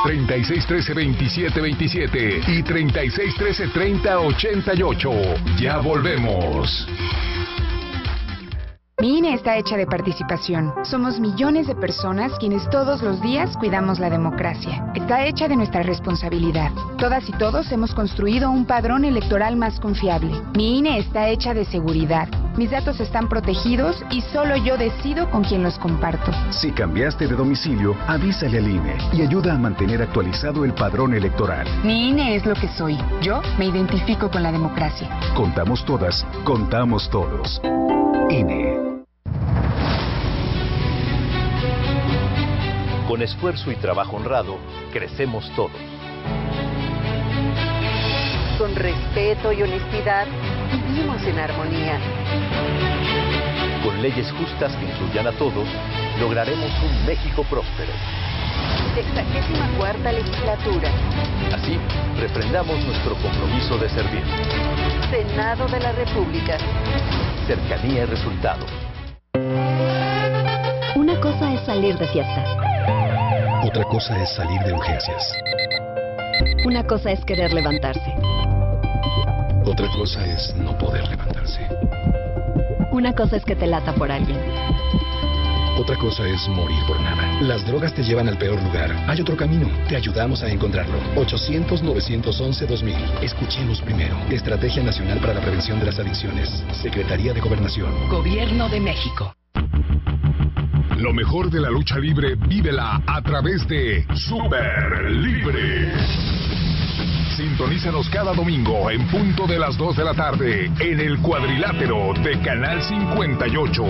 [0.03, 5.59] 3613-2727 y 3613-3088.
[5.59, 6.85] Ya volvemos.
[9.01, 10.75] Mi INE está hecha de participación.
[10.83, 14.91] Somos millones de personas quienes todos los días cuidamos la democracia.
[14.93, 16.71] Está hecha de nuestra responsabilidad.
[16.99, 20.39] Todas y todos hemos construido un padrón electoral más confiable.
[20.53, 22.29] Mi INE está hecha de seguridad.
[22.57, 26.31] Mis datos están protegidos y solo yo decido con quién los comparto.
[26.49, 31.65] Si cambiaste de domicilio, avísale al INE y ayuda a mantener actualizado el padrón electoral.
[31.83, 32.97] Mi INE es lo que soy.
[33.21, 35.09] Yo me identifico con la democracia.
[35.33, 37.61] Contamos todas, contamos todos.
[38.29, 38.91] INE.
[43.07, 44.57] Con esfuerzo y trabajo honrado,
[44.91, 45.71] crecemos todos.
[48.57, 50.27] Con respeto y honestidad,
[50.71, 51.99] vivimos en armonía.
[53.83, 55.67] Con leyes justas que incluyan a todos,
[56.19, 57.91] lograremos un México próspero.
[58.93, 60.89] Sexagésima cuarta legislatura.
[61.53, 61.77] Así,
[62.19, 64.23] refrendamos nuestro compromiso de servir.
[65.09, 66.57] Senado de la República.
[67.47, 68.69] Cercanía y resultados.
[70.95, 72.43] Una cosa es salir de fiesta.
[73.63, 75.35] Otra cosa es salir de urgencias.
[76.65, 78.13] Una cosa es querer levantarse.
[79.65, 81.67] Otra cosa es no poder levantarse.
[82.91, 84.37] Una cosa es que te lata por alguien.
[85.77, 87.41] Otra cosa es morir por nada.
[87.41, 88.91] Las drogas te llevan al peor lugar.
[89.07, 89.69] Hay otro camino.
[89.87, 90.97] Te ayudamos a encontrarlo.
[91.15, 93.23] 800-911-2000.
[93.23, 94.17] Escuchemos primero.
[94.29, 96.49] Estrategia Nacional para la Prevención de las Adicciones.
[96.81, 98.09] Secretaría de Gobernación.
[98.09, 99.33] Gobierno de México.
[100.97, 105.91] Lo mejor de la lucha libre, vívela a través de Super Libre.
[107.41, 112.39] Sintonízanos cada domingo en punto de las 2 de la tarde en el cuadrilátero de
[112.39, 113.83] Canal 58.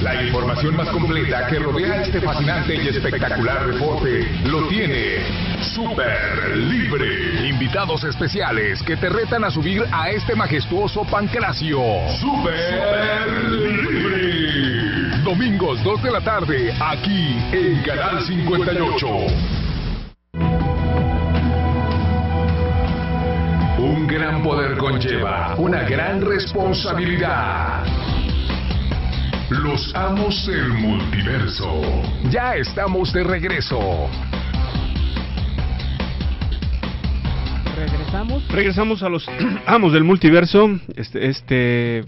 [0.00, 5.18] La información más completa que rodea este fascinante y espectacular deporte lo tiene
[5.60, 7.46] Super Libre.
[7.46, 11.78] Invitados especiales que te retan a subir a este majestuoso pancracio.
[12.18, 15.18] Super Libre.
[15.22, 19.61] Domingos 2 de la tarde, aquí en Canal 58.
[24.12, 27.82] Gran poder conlleva una gran responsabilidad.
[29.48, 31.80] Los amos del multiverso.
[32.28, 34.10] Ya estamos de regreso.
[37.74, 38.48] Regresamos.
[38.48, 39.26] Regresamos a los
[39.66, 40.68] amos del multiverso.
[40.94, 42.04] Este, este,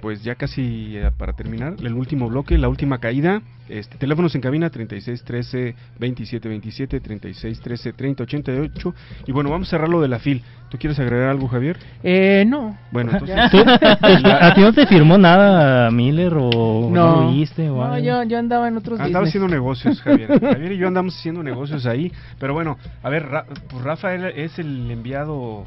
[0.00, 3.42] pues ya casi eh, para terminar, el último bloque, la última caída.
[3.68, 8.94] Este, teléfonos en cabina 3613 2727 3613 3088
[9.26, 10.42] y bueno, vamos a cerrar lo de la FIL.
[10.70, 11.78] ¿Tú quieres agregar algo, Javier?
[12.02, 12.78] Eh, no.
[12.90, 13.58] Bueno, entonces ¿Tú-
[14.30, 17.68] ¿A ti no te firmó nada Miller o no, lo viste?
[17.68, 17.98] O no, algo?
[18.06, 19.28] yo, yo andaba en otros Andaba business.
[19.42, 20.40] haciendo negocios, Javier.
[20.40, 22.10] Javier y yo andamos haciendo negocios ahí.
[22.38, 25.66] Pero bueno, a ver, Ra- pues Rafael es el enviado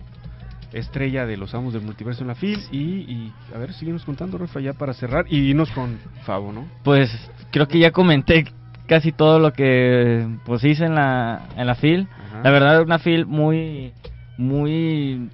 [0.73, 2.59] estrella de los amos del multiverso en la FIL.
[2.71, 5.25] Y, y a ver, síguenos contando, Rafa, ya para cerrar.
[5.29, 6.65] Y irnos con Fabo, ¿no?
[6.83, 7.09] Pues
[7.51, 8.45] creo que ya comenté
[8.87, 12.07] casi todo lo que pues hice en la en la fil.
[12.29, 12.41] Ajá.
[12.43, 13.93] La verdad una fil muy
[14.37, 15.29] muy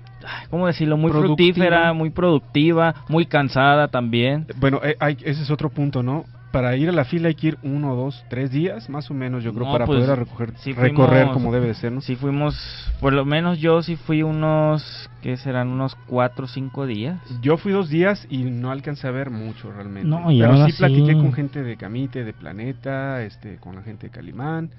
[0.49, 0.97] ¿cómo decirlo?
[0.97, 1.35] Muy Productiva.
[1.55, 4.45] fructífera, muy productiva, muy cansada también.
[4.57, 6.25] Bueno, eh, hay- ese es otro punto, ¿no?
[6.57, 9.43] Para ir a la fila hay que ir uno, dos, tres días, más o menos,
[9.43, 12.01] yo creo, No, para pues, poder recoger, sí recorrer fuimos- como debe de ser, ¿no?
[12.01, 12.55] Sí fuimos,
[12.99, 15.67] por lo menos yo sí fui unos, ¿qué serán?
[15.67, 17.19] Unos cuatro o cinco días.
[17.43, 20.09] Yo fui dos días y no alcancé a ver mucho realmente.
[20.09, 24.07] No, y Pero sí platiqué con gente de Camite, de Planeta, este, con la gente
[24.07, 24.71] de Calimán.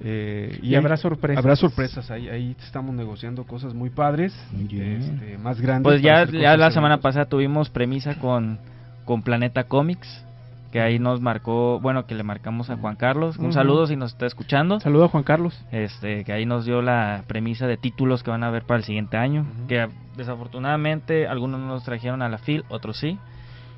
[0.00, 1.38] eh, Y habrá sorpresas.
[1.38, 5.84] Habrá sorpresas, ahí, ahí estamos negociando cosas muy padres, este, más grandes.
[5.84, 8.58] Pues ya, ya la semana pasada tuvimos premisa con,
[9.04, 10.24] con Planeta Comics,
[10.70, 13.38] que ahí nos marcó, bueno, que le marcamos a Juan Carlos.
[13.38, 14.80] Un saludo si nos está escuchando.
[14.80, 15.64] Saludo a Juan Carlos.
[15.72, 18.84] Este, que ahí nos dio la premisa de títulos que van a ver para el
[18.84, 19.46] siguiente año.
[19.66, 23.18] Que desafortunadamente algunos no nos trajeron a la FIL, otros sí.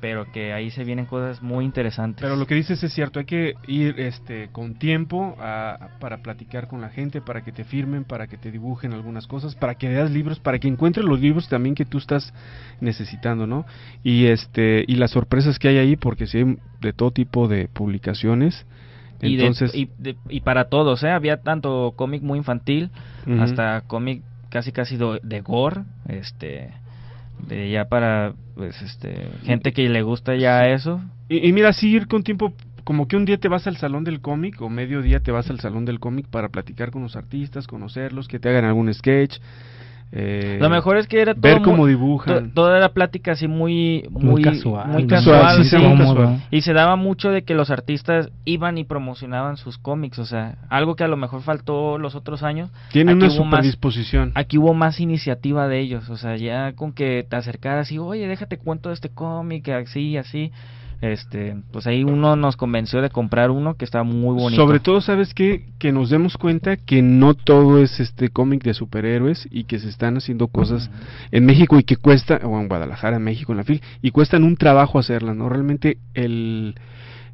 [0.01, 2.21] Pero que ahí se vienen cosas muy interesantes.
[2.23, 6.67] Pero lo que dices es cierto, hay que ir este con tiempo a- para platicar
[6.67, 9.87] con la gente, para que te firmen, para que te dibujen algunas cosas, para que
[9.87, 12.33] veas libros, para que encuentres los libros también que tú estás
[12.79, 13.65] necesitando, ¿no?
[14.03, 17.67] Y este y las sorpresas que hay ahí, porque sí hay de todo tipo de
[17.67, 18.65] publicaciones.
[19.23, 21.11] y, de- Entonces, y, de- y para todos, ¿eh?
[21.11, 22.89] Había tanto cómic muy infantil,
[23.39, 26.71] hasta cómic casi casi de gore, este,
[27.47, 31.01] de ya para, pues, este, gente que le gusta ya eso.
[31.29, 34.03] Y, y mira, sí ir con tiempo, como que un día te vas al salón
[34.03, 37.15] del cómic o medio día te vas al salón del cómic para platicar con los
[37.15, 39.39] artistas, conocerlos, que te hagan algún sketch.
[40.13, 42.49] Eh, Lo mejor es que era todo ver muy- cómo dibujan.
[42.49, 45.83] to- toda la plática así muy Muy muy casual, muy casual, Sí, sí, sí.
[45.83, 46.41] muy casual.
[46.51, 50.55] y se daba mucho de que los artistas iban y promocionaban sus cómics, o sea,
[50.69, 52.69] algo que a lo mejor faltó los otros años.
[52.91, 54.31] Tienen Aquí una hubo más- superdisposición.
[54.35, 58.27] Aquí hubo más iniciativa de ellos, o sea, ya con que te acercaras y, oye,
[58.27, 60.51] déjate cuento de este cómic, así, así.
[61.01, 64.61] Este, pues ahí uno nos convenció de comprar uno que estaba muy bonito.
[64.61, 65.65] Sobre todo, ¿sabes qué?
[65.79, 69.89] Que nos demos cuenta que no todo es este cómic de superhéroes y que se
[69.89, 70.91] están haciendo cosas
[71.31, 74.43] en México y que cuesta, o en Guadalajara, en México, en la FIL, y cuestan
[74.43, 75.49] un trabajo hacerlas, ¿no?
[75.49, 76.75] Realmente el,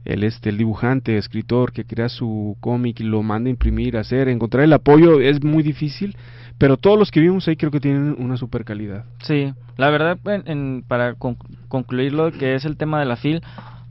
[0.05, 4.01] el, este, el dibujante, escritor que crea su cómic y lo manda a imprimir, a
[4.01, 6.15] hacer, encontrar el apoyo es muy difícil,
[6.57, 9.05] pero todos los que vimos ahí creo que tienen una super calidad.
[9.21, 11.37] Sí, la verdad, en- para con-
[11.67, 13.41] concluir lo que es el tema de la FIL,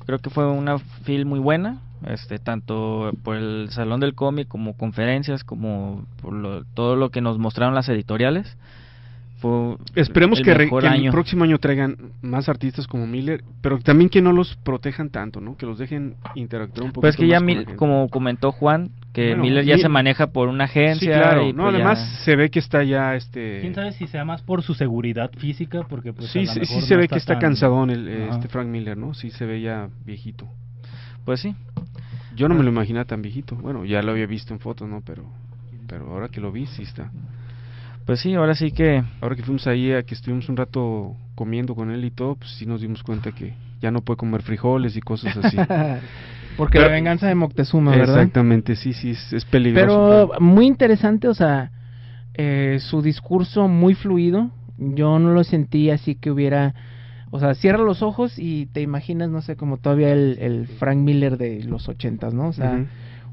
[0.05, 4.77] creo que fue una FIL muy buena, este tanto por el Salón del Cómic como
[4.77, 8.57] conferencias, como por lo- todo lo que nos mostraron las editoriales.
[9.39, 11.13] Fue Esperemos el que, re- mejor que el año.
[11.13, 15.59] próximo año traigan más artistas como Miller, pero también que no los protejan tanto, ¿no?
[15.59, 17.03] Que los dejen interactuar un poco.
[17.03, 20.49] Pues que ya, Mil- como comentó Juan, que Bueno, Miller ya Mil- se maneja por
[20.49, 21.15] una agencia.
[21.15, 21.43] Sí, claro.
[21.49, 23.61] y no, pues ya- además se ve que está ya este.
[23.61, 25.83] ¿Quién sabe si sea más por su seguridad física?
[25.87, 28.09] Porque pues, a sí, lo sí, sí se no ve que está tan- cansadón el,
[28.09, 29.13] este Frank Miller, ¿no?
[29.13, 30.49] Sí se ve ya viejito.
[31.27, 31.55] Pues sí.
[32.35, 33.55] Yo no me lo imaginaba tan viejito.
[33.57, 35.03] Bueno, ya lo había visto en fotos, ¿no?
[35.05, 35.25] Pero,
[35.87, 37.11] pero ahora que lo vi, sí está.
[38.07, 39.03] Pues sí, ahora sí que.
[39.21, 42.53] Ahora que fuimos ahí, a que estuvimos un rato comiendo con él y todo, pues
[42.53, 43.53] sí nos dimos cuenta que
[43.83, 45.57] ya no puede comer frijoles y cosas así.
[46.57, 48.17] Porque Pero- la venganza de Moctezuma, ¿verdad?
[48.17, 50.31] Exactamente, sí, sí, es, es peligroso.
[50.31, 51.73] Pero muy interesante, o sea,
[52.35, 54.51] eh, su discurso muy fluido.
[54.79, 56.75] Yo no lo sentí así que hubiera.
[57.31, 60.99] O sea, cierra los ojos y te imaginas, no sé, como todavía el, el Frank
[60.99, 62.49] Miller de los ochentas, ¿no?
[62.49, 62.87] O sea,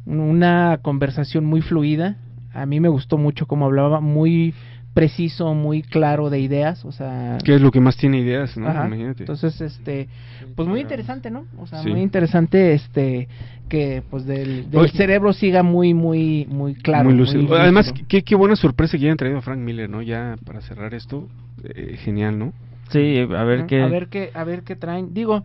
[0.06, 2.18] una conversación muy fluida.
[2.54, 4.54] A mí me gustó mucho cómo hablaba, muy
[4.94, 7.40] preciso, muy claro de ideas, o sea...
[7.44, 8.68] Que es lo que más tiene ideas, ¿no?
[8.68, 8.86] Ajá.
[8.86, 9.24] Imagínate.
[9.24, 10.08] Entonces, este,
[10.56, 11.46] pues muy interesante, ¿no?
[11.58, 11.90] O sea, Sí.
[11.90, 13.28] muy interesante, este,
[13.70, 14.92] que pues del, del Oye.
[14.92, 17.06] cerebro siga muy, muy, muy claro.
[17.06, 17.42] Muy lúcido.
[17.42, 18.06] muy Además, lúcido.
[18.08, 20.04] qué, qué buena sorpresa que hayan traído a Frank Miller, ¿no?
[20.04, 21.28] Ya para cerrar esto,
[21.64, 22.54] eh, genial, ¿no?
[22.90, 23.82] Sí, a ver qué.
[23.82, 25.12] A ver qué, a ver qué traen.
[25.16, 25.44] Digo,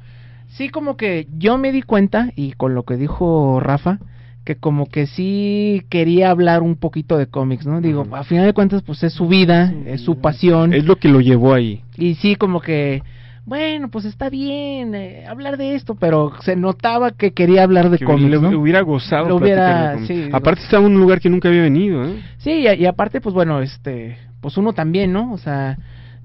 [0.49, 3.99] sí como que yo me di cuenta, y con lo que dijo Rafa,
[4.49, 7.83] que como que sí quería hablar un poquito de cómics, ¿no?
[7.83, 10.73] Digo, a final de cuentas, pues es su vida, es su pasión.
[10.73, 11.83] Es lo que lo llevó ahí.
[11.99, 13.03] Y sí, como que,
[13.45, 17.99] bueno, pues está bien eh, hablar de esto, pero se notaba que quería hablar de
[17.99, 18.59] Que cómics, le ¿no?
[18.59, 20.31] hubiera gozado de hubiera, sí.
[20.33, 22.23] Aparte estaba en un lugar que nunca había venido, ¿eh?
[22.39, 25.31] Sí, y, y aparte, pues bueno, este, pues uno también, ¿no?
[25.31, 25.77] O sea,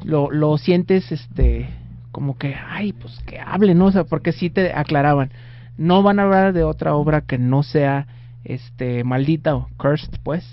[0.06, 1.68] lo, lo sientes, este,
[2.14, 3.88] como que, ay, pues que hable, ¿no?
[3.88, 5.30] O sea, porque sí te aclaraban,
[5.78, 8.08] no van a hablar de otra obra que no sea,
[8.44, 10.44] este, maldita o cursed, pues.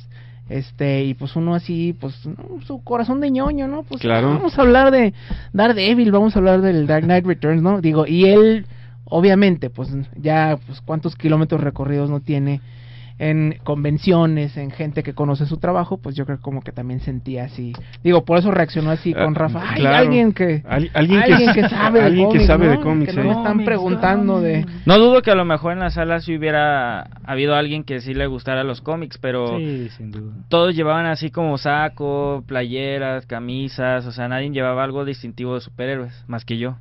[0.49, 3.85] Este, y pues uno así, pues, no, su corazón de ñoño, ¿no?
[3.85, 4.29] Pues Claro.
[4.31, 5.15] vamos a hablar de
[5.53, 7.81] Daredevil, vamos a hablar del Dark Knight Returns, ¿no?
[7.81, 8.67] Digo, y él,
[9.05, 12.61] obviamente, pues ya, pues cuántos kilómetros recorridos no tiene
[13.23, 17.45] en convenciones, en gente que conoce su trabajo, pues yo creo como que también sentía
[17.45, 17.75] así.
[18.03, 19.63] Digo, por eso reaccionó así con Ah, Rafa.
[19.63, 19.97] Ay, claro.
[19.99, 22.83] alguien que Al- alguien que- sabe de alguien que cómics, sabe de ¿no?
[22.83, 23.27] cómics, que no ¿eh?
[23.27, 27.03] me están preguntando de No dudo que a lo mejor en la sala sí hubiera
[27.25, 30.33] habido alguien que sí le gustara los cómics, pero Sí, sin duda.
[30.49, 36.25] todos llevaban así como saco, playeras, camisas, o sea, nadie llevaba algo distintivo de superhéroes,
[36.27, 36.77] más que yo.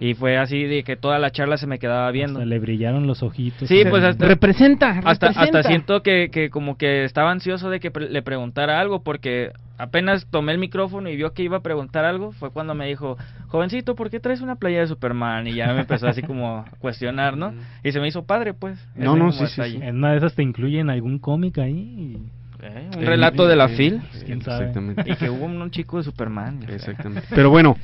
[0.00, 2.38] Y fue así de que toda la charla se me quedaba viendo.
[2.38, 3.68] Hasta le brillaron los ojitos.
[3.68, 5.58] Sí, pues hasta, representa, hasta, representa.
[5.58, 9.52] hasta siento que, que como que estaba ansioso de que pre- le preguntara algo porque
[9.78, 13.16] apenas tomé el micrófono y vio que iba a preguntar algo, fue cuando me dijo,
[13.48, 15.46] jovencito, ¿por qué traes una playa de Superman?
[15.46, 17.52] Y ya me empezó así como a cuestionar, ¿no?
[17.84, 18.78] Y se me hizo padre, pues.
[18.94, 19.86] No, no, sí, sí, detalle.
[19.88, 22.16] En una de esas te incluyen algún cómic ahí.
[22.62, 24.00] Eh, Un relato de la FIL.
[24.24, 24.66] ¿Quién sabe?
[24.66, 25.04] Exactamente.
[25.10, 26.60] Y que hubo un, chico de Superman.
[26.68, 27.28] Exactamente.
[27.34, 27.76] Pero bueno,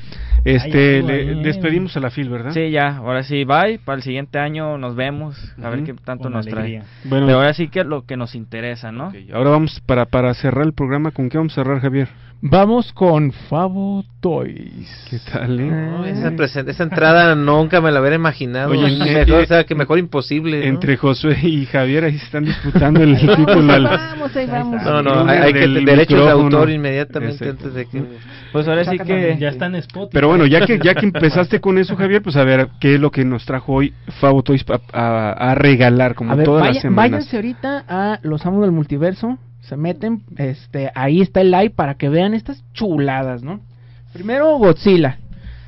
[0.45, 2.53] este, Ay, le- despedimos a la FIL, ¿verdad?
[2.53, 3.79] Sí, ya, ahora sí, bye.
[3.85, 5.87] Para el siguiente año nos vemos, a ver Ujú.
[5.87, 6.81] qué tanto Con nos alegría.
[6.81, 6.91] trae.
[7.11, 7.27] Bueno.
[7.27, 9.13] Pero ahora sí que lo que nos interesa, ¿no?
[9.33, 11.11] Ahora vamos para, para cerrar el programa.
[11.11, 12.09] ¿Con qué vamos a cerrar, Javier?
[12.45, 15.07] Vamos con Favo Toys.
[15.09, 15.65] ¿Qué tal, eh?
[15.65, 18.71] No, esa, presen- esa entrada nunca me la hubiera imaginado.
[18.73, 20.59] Oye, mejor, eh, o sea, que mejor imposible.
[20.59, 20.65] ¿no?
[20.65, 23.73] Entre Josué y Javier ahí se están disputando el título.
[23.73, 24.83] al- Vamos, ahí vamos.
[24.85, 27.69] No, no, hay, hay que derechos de autor inmediatamente Exacto.
[27.69, 28.05] antes de que.
[28.53, 30.11] Pues ahora sí que Ya está en Spotify.
[30.13, 33.01] Pero bueno, ya que ya que empezaste con eso, Javier, pues a ver qué es
[33.01, 36.61] lo que nos trajo hoy Favo Toys pa- a, a regalar, como A ver, todas
[36.63, 37.11] vaya- las semanas.
[37.11, 41.95] váyanse ahorita a Los Amos del Multiverso, se meten, este, ahí está el live para
[41.95, 43.61] que vean estas chuladas, ¿no?
[44.13, 45.19] Primero Godzilla,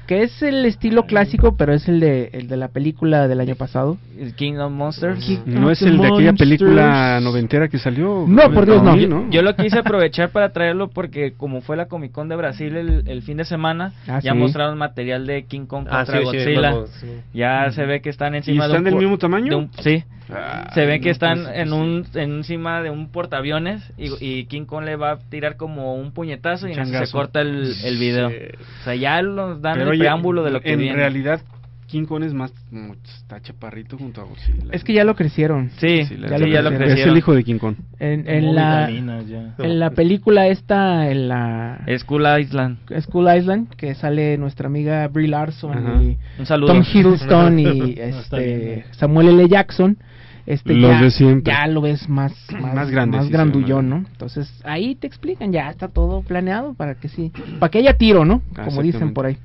[0.07, 3.55] que es el estilo clásico, pero es el de, el de la película del año
[3.57, 3.97] pasado.
[4.19, 5.27] el Kingdom Monsters.
[5.47, 8.25] ¿No es el de aquella película noventera que salió?
[8.29, 9.31] No, por Dios, no.
[9.31, 13.09] Yo lo quise aprovechar para traerlo porque como fue la Comic Con de Brasil el,
[13.09, 14.39] el fin de semana, Ah, ya sí.
[14.39, 16.75] mostraron material de King Kong Ah, contra sí, Godzilla.
[17.01, 17.07] sí.
[17.33, 19.49] Ya se ve que están encima ¿Y de están un del mismo tamaño?
[19.51, 20.05] de un- sí.
[20.31, 24.11] Ah, se ve que no, están pues, en un en encima de un portaaviones y,
[24.21, 27.73] y King Kong le va a tirar como un puñetazo y en se corta el,
[27.85, 28.31] el video.
[28.31, 28.37] Sí.
[28.81, 30.97] O sea, ya nos dan Pero el oye, preámbulo de lo que en viene.
[30.97, 31.41] realidad
[31.87, 32.53] King Kong es más
[33.05, 34.65] está chaparrito junto a Godzilla.
[34.73, 35.71] Es que ya lo crecieron.
[35.77, 37.77] Sí, Sí, la- ya sí, ya lo Es el hijo de King Kong.
[38.01, 39.55] En, en la, ya.
[39.59, 42.79] en la película esta, en la School Island.
[43.03, 46.03] School Island, que sale nuestra amiga Brie Larson Ajá.
[46.03, 46.73] y Un saludo.
[46.73, 48.85] Tom Hiddleston y este bien.
[48.93, 49.49] Samuel L.
[49.49, 49.99] Jackson.
[50.47, 51.53] Este Los ya, de siempre.
[51.53, 53.97] ya lo ves más más, Más grande, más sí, grandullón, ¿no?
[53.97, 58.25] Entonces ahí te explican, ya está todo planeado para que sí, para que haya tiro,
[58.25, 58.43] ¿no?
[58.65, 59.39] Como dicen por ahí.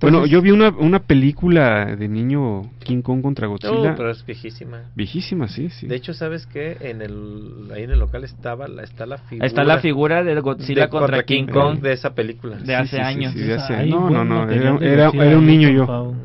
[0.00, 3.90] Bueno, yo vi una, una película de niño King Kong contra Godzilla.
[3.90, 4.84] No, pero es viejísima.
[4.94, 5.86] Viejísima, sí, sí.
[5.86, 6.76] De hecho, ¿sabes qué?
[6.80, 9.46] En el, ahí en el local estaba la, está la figura.
[9.46, 11.80] Está la figura de Godzilla de- contra, King Kong.
[11.80, 12.56] de esa película.
[12.56, 13.32] De hace sí, sí, años.
[13.34, 15.86] sí, de hace- Hay no, no, no, era, era- era un ahí niño yo.
[15.86, 16.16] Favo.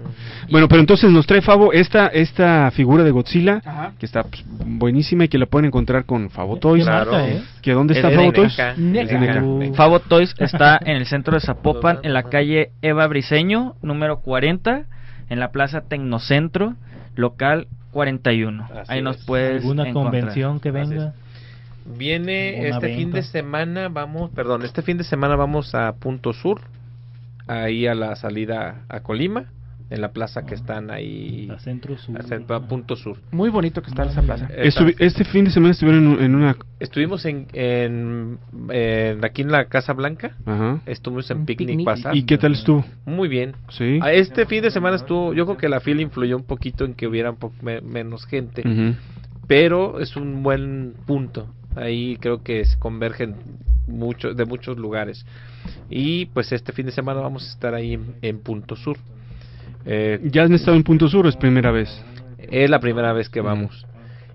[0.50, 3.94] Bueno, pero entonces nos trae Favo esta esta figura de Godzilla Ajá.
[4.00, 6.84] que está pues, buenísima y que la pueden encontrar con Favo Toys.
[6.84, 7.18] Claro.
[7.18, 7.42] es?
[7.64, 9.76] ¿Que dónde está Es Favo Toys?
[9.76, 14.86] Favo Toys está en el centro de Zapopan, en la calle Eva Briseño, número 40,
[15.30, 16.76] en la plaza Tecnocentro,
[17.16, 18.64] local 41.
[18.64, 19.26] Así Ahí nos es.
[19.26, 20.22] puedes ¿Alguna encontrar.
[20.22, 21.14] convención que venga?
[21.86, 26.62] Viene este fin de semana, vamos, perdón, este fin de semana vamos a Punto Sur,
[27.48, 29.46] ahí a la salida a Colima,
[29.90, 32.18] en la plaza que están ahí, A Centro Sur.
[32.20, 33.18] a Punto Sur.
[33.32, 34.48] Muy bonito que está esa plaza.
[34.50, 36.56] Estuvi- este fin de semana estuvieron en, en una...
[36.80, 40.82] Estuvimos en, en, en- aquí en la Casa Blanca, Ajá.
[40.86, 41.86] estuvimos en picnic, picnic.
[41.86, 42.16] pasar.
[42.16, 42.84] ¿Y qué tal estuvo?
[43.06, 43.54] Muy bien.
[43.70, 44.00] Sí.
[44.02, 46.94] A Este fin de semana estuvo, yo creo que la fila influyó un poquito en
[46.96, 48.96] que hubiera un poco me- menos gente, Ujú.
[49.48, 51.48] pero es un buen punto.
[51.76, 53.36] Ahí creo que se convergen
[53.88, 55.26] mucho, de muchos lugares.
[55.90, 58.98] Y pues este fin de semana vamos a estar ahí en, en Punto Sur.
[59.86, 61.90] Eh, ¿Ya han estado en Punto Sur o es primera vez?
[62.38, 63.86] es la primera vez que vamos.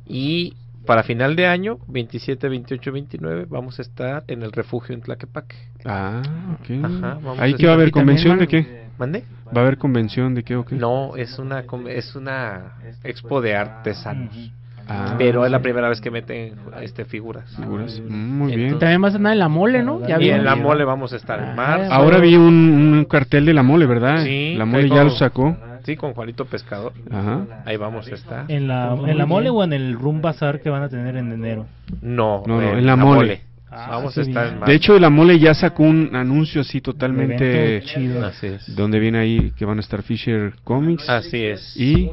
[0.06, 0.54] Y
[0.86, 5.56] para final de año, 27, 28, 29, vamos a estar en el refugio en Tlaquepaque.
[5.84, 6.22] Ah,
[6.54, 6.84] ok.
[6.84, 7.90] Ajá, ¿Ahí qué va a haber?
[7.90, 8.86] ¿Convención de qué?
[8.98, 9.24] ¿Mande?
[9.46, 10.76] ¿Va a haber convención de qué o qué?
[10.76, 12.74] No, es una es una
[13.04, 14.52] expo de artesanos.
[14.92, 17.44] Ah, Pero es la primera vez que meten este figuras.
[17.54, 18.00] figuras.
[18.00, 18.60] Mm, Muy bien.
[18.62, 20.04] Entonces- También vas a andar en la mole, ¿no?
[20.06, 21.92] Ya Y en la mole vamos a estar en Ah, marzo.
[21.92, 24.24] Ahora vi un, un cartel de la mole, ¿verdad?
[24.24, 25.56] Sí, la mole ya con- lo sacó.
[25.84, 26.92] Sí, con Juanito Pescador.
[27.10, 27.62] Ajá.
[27.64, 28.44] Ahí vamos a estar.
[28.48, 31.32] ¿En la, en la mole o en el Room Bazar que van a tener en
[31.32, 31.66] enero?
[32.02, 33.40] No, No, no, en la mole.
[33.72, 34.60] Ah, vamos a estar en.
[34.60, 38.24] De hecho, la mole ya sacó un anuncio así totalmente chido.
[38.26, 38.74] Así es.
[38.74, 41.76] donde viene ahí que van a estar Fisher Comics Así es.
[41.76, 42.10] y,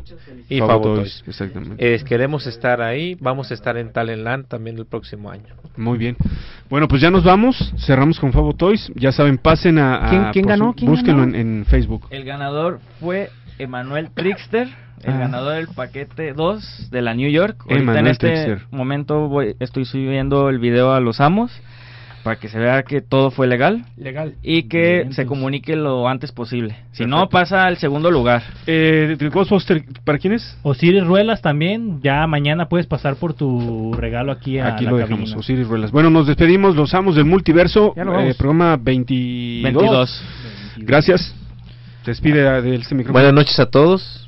[0.49, 1.23] Y Favo Favo Toys, Toys.
[1.27, 1.95] exactamente.
[1.95, 3.15] Eh, queremos estar ahí.
[3.19, 5.55] Vamos a estar en Talentland también el próximo año.
[5.75, 6.15] Muy bien.
[6.69, 7.73] Bueno, pues ya nos vamos.
[7.77, 8.91] Cerramos con Favo Toys.
[8.95, 10.27] Ya saben, pasen a.
[10.27, 10.69] a- ¿Quién- ganó?
[10.69, 11.35] su- ¿Quién búsquenlo ganó?
[11.35, 12.07] En, en Facebook.
[12.11, 13.29] El ganador fue
[13.59, 14.67] Emanuel Trickster
[15.03, 15.17] el Ah.
[15.19, 17.63] ganador del paquete 2 de la New York.
[17.69, 18.61] Ahorita en este Texer.
[18.71, 21.51] momento voy, estoy subiendo el video a los amos
[22.23, 23.85] para que se vea que todo fue legal.
[23.95, 24.33] Legal.
[24.43, 26.75] Y que Bien, se comunique lo antes posible.
[26.91, 28.43] Si no, pasa al segundo lugar.
[28.65, 30.57] Eh, de Ghostbuster, ¿para quién es?
[30.63, 34.97] Osiris Ruelas también, ya mañana puedes pasar por tu regalo aquí a Aquí la lo
[34.97, 35.19] cabina.
[35.19, 35.91] dejamos, Osiris Ruelas.
[35.91, 39.63] Bueno, nos despedimos, los amos del multiverso, eh, programa 22.
[39.63, 40.23] 22.
[40.79, 41.33] Gracias.
[42.05, 43.23] Despide a- de este micrófono.
[43.23, 44.26] Buenas noches a todos.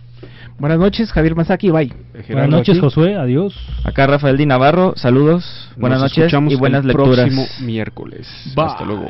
[0.60, 1.92] Buenas noches, Javier Masaki, bye.
[2.28, 2.80] Buenas noches, aquí.
[2.82, 3.56] Josué, adiós.
[3.86, 7.16] Acá Rafael Di Navarro, saludos, buenas Nos noches y buenas el lecturas.
[7.30, 8.28] próximo miércoles.
[8.56, 8.66] Bye.
[8.66, 9.10] Hasta luego.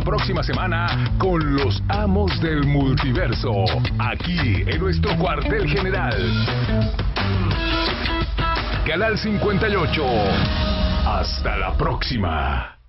[0.00, 3.52] La próxima semana con los amos del multiverso,
[3.98, 6.16] aquí en nuestro cuartel general.
[8.86, 10.02] Canal 58.
[11.04, 12.79] Hasta la próxima.